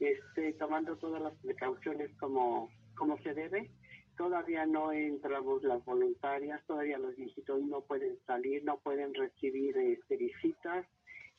Este, 0.00 0.52
tomando 0.54 0.96
todas 0.96 1.22
las 1.22 1.34
precauciones 1.36 2.10
como, 2.18 2.70
como 2.96 3.22
se 3.22 3.34
debe, 3.34 3.70
todavía 4.16 4.66
no 4.66 4.90
entramos 4.90 5.62
las 5.62 5.84
voluntarias, 5.84 6.60
todavía 6.66 6.98
los 6.98 7.14
viejitos 7.14 7.62
no 7.62 7.82
pueden 7.82 8.18
salir, 8.26 8.64
no 8.64 8.78
pueden 8.80 9.14
recibir 9.14 9.76
este, 9.76 10.16
visitas 10.16 10.86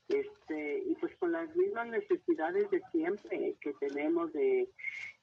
este 0.09 0.83
y 0.85 0.95
pues 0.95 1.15
con 1.17 1.31
las 1.31 1.55
mismas 1.55 1.87
necesidades 1.87 2.69
de 2.71 2.81
siempre 2.91 3.55
que 3.61 3.73
tenemos 3.73 4.31
de 4.33 4.69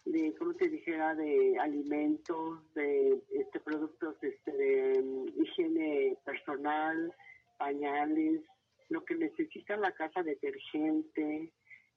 de 0.06 0.34
como 0.36 0.54
te 0.54 0.68
dijera 0.68 1.14
de 1.14 1.58
alimentos 1.58 2.60
de 2.74 3.22
este 3.30 3.60
productos 3.60 4.16
este 4.22 4.52
de 4.52 5.02
mm, 5.02 5.42
higiene 5.42 6.16
personal 6.24 7.14
pañales 7.58 8.40
lo 8.88 9.04
que 9.04 9.14
necesita 9.14 9.76
la 9.76 9.92
casa 9.92 10.22
detergente 10.22 11.52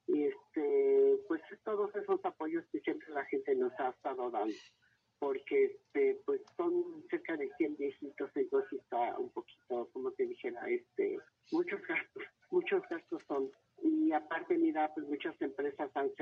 y 0.07 0.23
este 0.23 1.19
pues 1.27 1.41
todos 1.63 1.95
esos 1.95 2.23
apoyos 2.25 2.65
que 2.71 2.81
siempre 2.81 3.07
la 3.13 3.23
gente 3.25 3.55
nos 3.55 3.71
ha 3.79 3.89
estado 3.89 4.29
dando 4.29 4.53
porque 5.19 5.65
este 5.65 6.19
pues 6.25 6.41
son 6.57 7.05
cerca 7.09 7.37
de 7.37 7.49
100 7.57 7.77
viejitos 7.77 8.29
entonces 8.35 8.81
está 8.81 9.17
un 9.17 9.29
poquito 9.29 9.89
como 9.93 10.11
te 10.11 10.25
dijera 10.25 10.69
este 10.69 11.17
muchos 11.53 11.81
gastos 11.87 12.23
muchos 12.53 12.83
gastos 12.87 13.21
son. 13.27 13.51
Y 13.81 14.13
aparte, 14.13 14.55
mira, 14.57 14.93
pues 14.93 15.07
muchas 15.07 15.39
empresas 15.41 15.89
han 15.95 16.13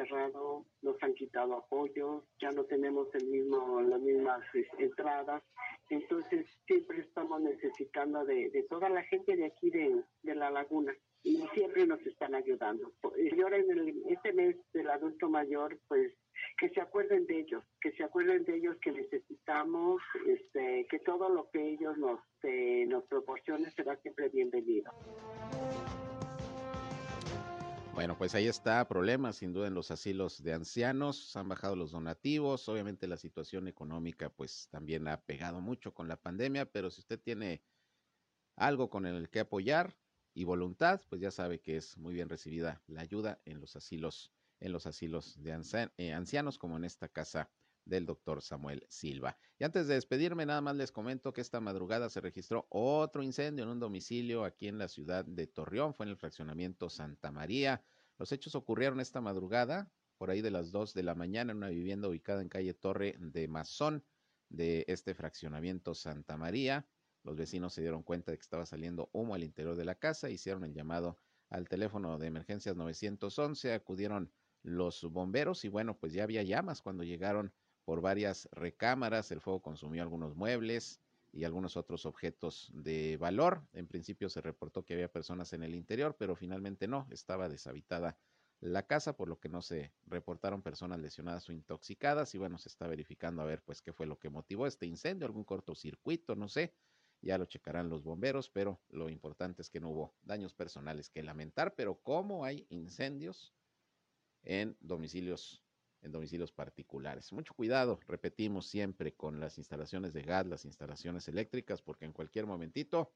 nos 0.82 1.02
han 1.02 1.14
quitado 1.14 1.56
apoyos, 1.56 2.24
ya 2.40 2.52
no 2.52 2.64
tenemos 2.66 3.08
el 3.16 3.28
mismo, 3.28 3.82
las 3.82 4.02
mismas 4.02 4.42
este, 4.54 4.84
entradas. 4.84 5.44
Entonces, 5.90 6.46
siempre 6.66 7.02
estamos 7.02 7.42
necesitando 7.42 8.24
de, 8.26 8.50
de 8.50 8.64
toda 8.64 8.90
la 8.90 9.04
gente 9.04 9.36
de 9.36 9.46
aquí 9.46 9.70
de, 9.70 10.04
de 10.24 10.36
la 10.36 10.52
laguna 10.52 10.94
y 11.24 11.38
siempre 11.54 11.86
nos 11.86 12.06
están 12.06 12.36
ayudando. 12.36 12.92
Y 13.18 13.42
ahora 13.42 13.58
en 13.58 13.72
el, 13.72 14.04
este 14.10 14.34
mes 14.34 14.56
del 14.74 14.90
adulto 14.90 15.30
mayor, 15.30 15.80
pues 15.88 16.14
que 16.58 16.70
se 16.70 16.82
acuerden 16.82 17.26
de 17.28 17.40
ellos, 17.40 17.64
que 17.80 17.92
se 17.92 18.04
acuerden 18.04 18.44
de 18.46 18.56
ellos 18.56 18.78
que 18.82 18.92
necesitamos, 18.92 20.02
este, 20.26 20.88
que 20.90 21.00
todo 21.00 21.30
lo 21.30 21.50
que 21.52 21.74
ellos 21.74 21.98
nos, 21.98 22.20
eh, 22.44 22.86
nos 22.88 23.04
proporcionen 23.06 23.72
será 23.72 23.96
siempre 23.98 24.30
bienvenido. 24.30 24.92
Bueno, 28.02 28.18
pues 28.18 28.34
ahí 28.34 28.48
está, 28.48 28.88
problemas 28.88 29.36
sin 29.36 29.54
duda 29.54 29.68
en 29.68 29.76
los 29.76 29.92
asilos 29.92 30.42
de 30.42 30.54
ancianos, 30.54 31.36
han 31.36 31.48
bajado 31.48 31.76
los 31.76 31.92
donativos, 31.92 32.68
obviamente 32.68 33.06
la 33.06 33.16
situación 33.16 33.68
económica 33.68 34.32
pues 34.32 34.70
también 34.72 35.08
ha 35.08 35.22
pegado 35.22 35.62
mucho 35.62 35.94
con 35.94 36.08
la 36.08 36.20
pandemia, 36.20 36.66
pero 36.66 36.90
si 36.90 37.02
usted 37.02 37.20
tiene 37.20 37.64
algo 38.56 38.90
con 38.90 39.06
el 39.06 39.30
que 39.30 39.42
apoyar 39.42 39.96
y 40.34 40.46
voluntad, 40.46 41.00
pues 41.10 41.22
ya 41.22 41.30
sabe 41.30 41.62
que 41.62 41.78
es 41.78 41.96
muy 42.00 42.16
bien 42.16 42.28
recibida 42.28 42.82
la 42.88 43.02
ayuda 43.02 43.40
en 43.46 43.62
los 43.62 43.76
asilos, 43.76 44.34
en 44.60 44.72
los 44.72 44.88
asilos 44.88 45.40
de 45.44 45.62
eh, 45.98 46.12
ancianos 46.12 46.58
como 46.58 46.78
en 46.78 46.86
esta 46.86 47.08
casa 47.08 47.52
del 47.86 48.06
doctor 48.06 48.42
Samuel 48.42 48.86
Silva. 48.90 49.38
Y 49.58 49.64
antes 49.64 49.88
de 49.88 49.96
despedirme, 49.96 50.46
nada 50.46 50.62
más 50.62 50.76
les 50.76 50.92
comento 50.92 51.34
que 51.34 51.42
esta 51.42 51.60
madrugada 51.60 52.10
se 52.10 52.22
registró 52.22 52.68
otro 52.70 53.24
incendio 53.24 53.64
en 53.64 53.70
un 53.70 53.80
domicilio 53.80 54.44
aquí 54.44 54.68
en 54.68 54.78
la 54.78 54.88
ciudad 54.88 55.26
de 55.26 55.48
Torreón, 55.48 55.94
fue 55.94 56.06
en 56.06 56.12
el 56.12 56.18
fraccionamiento 56.18 56.90
Santa 56.90 57.32
María. 57.32 57.84
Los 58.18 58.32
hechos 58.32 58.56
ocurrieron 58.56 59.00
esta 59.00 59.22
madrugada, 59.22 59.92
por 60.18 60.30
ahí 60.30 60.42
de 60.42 60.52
las 60.52 60.72
2 60.72 60.94
de 60.94 61.04
la 61.04 61.16
mañana, 61.16 61.52
en 61.52 61.58
una 61.58 61.70
vivienda 61.70 62.08
ubicada 62.08 62.42
en 62.42 62.50
calle 62.50 62.74
Torre 62.74 63.16
de 63.20 63.48
Mazón 63.48 64.06
de 64.50 64.86
este 64.88 65.16
fraccionamiento 65.16 65.96
Santa 65.96 66.38
María. 66.38 66.88
Los 67.24 67.36
vecinos 67.36 67.74
se 67.74 67.82
dieron 67.82 68.04
cuenta 68.04 68.32
de 68.32 68.38
que 68.38 68.44
estaba 68.44 68.66
saliendo 68.66 69.10
humo 69.14 69.36
al 69.36 69.44
interior 69.44 69.76
de 69.76 69.86
la 69.86 69.96
casa, 69.96 70.30
hicieron 70.30 70.64
el 70.64 70.74
llamado 70.74 71.18
al 71.50 71.68
teléfono 71.68 72.18
de 72.18 72.28
emergencias 72.28 72.76
911, 72.76 73.74
acudieron 73.74 74.32
los 74.64 75.04
bomberos 75.04 75.66
y 75.66 75.70
bueno, 75.70 75.98
pues 75.98 76.14
ya 76.14 76.24
había 76.24 76.44
llamas 76.44 76.82
cuando 76.82 77.04
llegaron 77.04 77.54
por 77.92 78.00
varias 78.00 78.48
recámaras. 78.54 79.34
El 79.34 79.42
fuego 79.42 79.62
consumió 79.62 80.02
algunos 80.02 80.34
muebles 80.34 81.02
y 81.34 81.44
algunos 81.44 81.76
otros 81.76 82.06
objetos 82.06 82.72
de 82.74 83.18
valor. 83.18 83.68
En 83.74 83.86
principio 83.86 84.30
se 84.30 84.40
reportó 84.40 84.86
que 84.86 84.94
había 84.94 85.12
personas 85.12 85.52
en 85.52 85.62
el 85.62 85.76
interior, 85.76 86.16
pero 86.18 86.38
finalmente 86.38 86.88
no, 86.88 87.06
estaba 87.12 87.50
deshabitada 87.50 88.18
la 88.62 88.88
casa, 88.88 89.18
por 89.18 89.28
lo 89.28 89.42
que 89.42 89.50
no 89.50 89.62
se 89.62 89.92
reportaron 90.06 90.62
personas 90.62 91.02
lesionadas 91.02 91.50
o 91.50 91.52
intoxicadas. 91.52 92.34
Y 92.34 92.38
bueno, 92.38 92.58
se 92.58 92.70
está 92.70 92.88
verificando 92.88 93.42
a 93.42 93.46
ver 93.46 93.62
pues 93.62 93.82
qué 93.82 93.92
fue 93.92 94.06
lo 94.06 94.18
que 94.18 94.30
motivó 94.30 94.68
este 94.68 94.86
incendio, 94.86 95.26
algún 95.28 95.44
cortocircuito, 95.44 96.34
no 96.38 96.48
sé. 96.48 96.74
Ya 97.20 97.38
lo 97.38 97.44
checarán 97.44 97.90
los 97.90 98.06
bomberos, 98.06 98.50
pero 98.50 98.80
lo 98.88 99.10
importante 99.10 99.62
es 99.62 99.70
que 99.70 99.82
no 99.82 99.90
hubo 99.90 100.16
daños 100.22 100.54
personales 100.54 101.10
que 101.10 101.24
lamentar. 101.24 101.76
Pero 101.76 102.00
¿cómo 102.02 102.46
hay 102.46 102.66
incendios 102.70 103.54
en 104.44 104.78
domicilios 104.80 105.62
en 106.02 106.12
domicilios 106.12 106.52
particulares. 106.52 107.32
Mucho 107.32 107.54
cuidado, 107.54 108.00
repetimos 108.08 108.68
siempre, 108.68 109.14
con 109.14 109.40
las 109.40 109.58
instalaciones 109.58 110.14
de 110.14 110.24
gas, 110.24 110.46
las 110.48 110.66
instalaciones 110.66 111.28
eléctricas, 111.28 111.82
porque 111.82 112.06
en 112.06 112.14
cualquier 112.14 112.46
momentito 112.46 113.14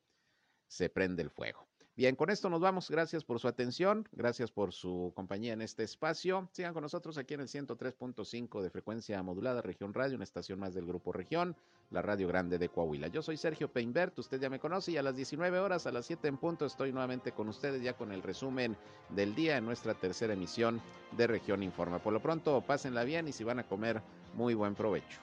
se 0.68 0.90
prende 0.90 1.24
el 1.24 1.30
fuego. 1.30 1.68
Bien, 1.98 2.18
con 2.18 2.30
esto 2.30 2.50
nos 2.50 2.60
vamos. 2.60 2.90
Gracias 2.90 3.24
por 3.24 3.40
su 3.40 3.48
atención, 3.48 4.06
gracias 4.12 4.52
por 4.52 4.74
su 4.74 5.14
compañía 5.16 5.54
en 5.54 5.62
este 5.62 5.84
espacio. 5.84 6.50
Sigan 6.52 6.74
con 6.74 6.84
nosotros 6.84 7.18
aquí 7.18 7.36
en 7.36 7.40
el 7.40 7.48
103.5 7.48 8.62
de 8.62 8.70
frecuencia 8.70 9.24
modulada, 9.24 9.62
Región 9.62 9.94
Radio, 9.94 10.16
una 10.16 10.26
estación 10.26 10.60
más 10.60 10.74
del 10.74 10.86
Grupo 10.86 11.14
Región, 11.14 11.56
la 11.92 12.02
Radio 12.02 12.28
Grande 12.28 12.58
de 12.58 12.68
Coahuila. 12.68 13.08
Yo 13.08 13.22
soy 13.22 13.38
Sergio 13.38 13.72
Peinbert, 13.72 14.20
usted 14.20 14.42
ya 14.42 14.50
me 14.50 14.60
conoce 14.60 14.92
y 14.92 14.98
a 14.98 15.04
las 15.04 15.16
19 15.16 15.58
horas, 15.60 15.88
a 15.88 15.92
las 15.94 16.06
7 16.06 16.28
en 16.28 16.38
punto, 16.38 16.66
estoy 16.66 16.92
nuevamente 16.92 17.32
con 17.32 17.48
ustedes 17.48 17.82
ya 17.82 17.94
con 17.94 18.12
el 18.12 18.22
resumen 18.22 18.76
del 19.12 19.34
día 19.34 19.56
en 19.56 19.64
nuestra 19.64 19.94
tercera 19.94 20.34
emisión 20.34 20.82
de 21.16 21.28
Región 21.28 21.64
Informa. 21.64 22.00
Por 22.00 22.12
lo 22.12 22.22
pronto, 22.22 22.60
pásenla 22.60 23.06
bien 23.06 23.30
y 23.30 23.32
si 23.32 23.46
van 23.46 23.60
a 23.60 23.68
comer, 23.68 24.02
muy 24.34 24.54
buen 24.54 24.76
provecho. 24.76 25.22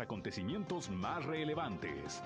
Acontecimientos 0.00 0.90
más 0.90 1.24
relevantes. 1.24 2.22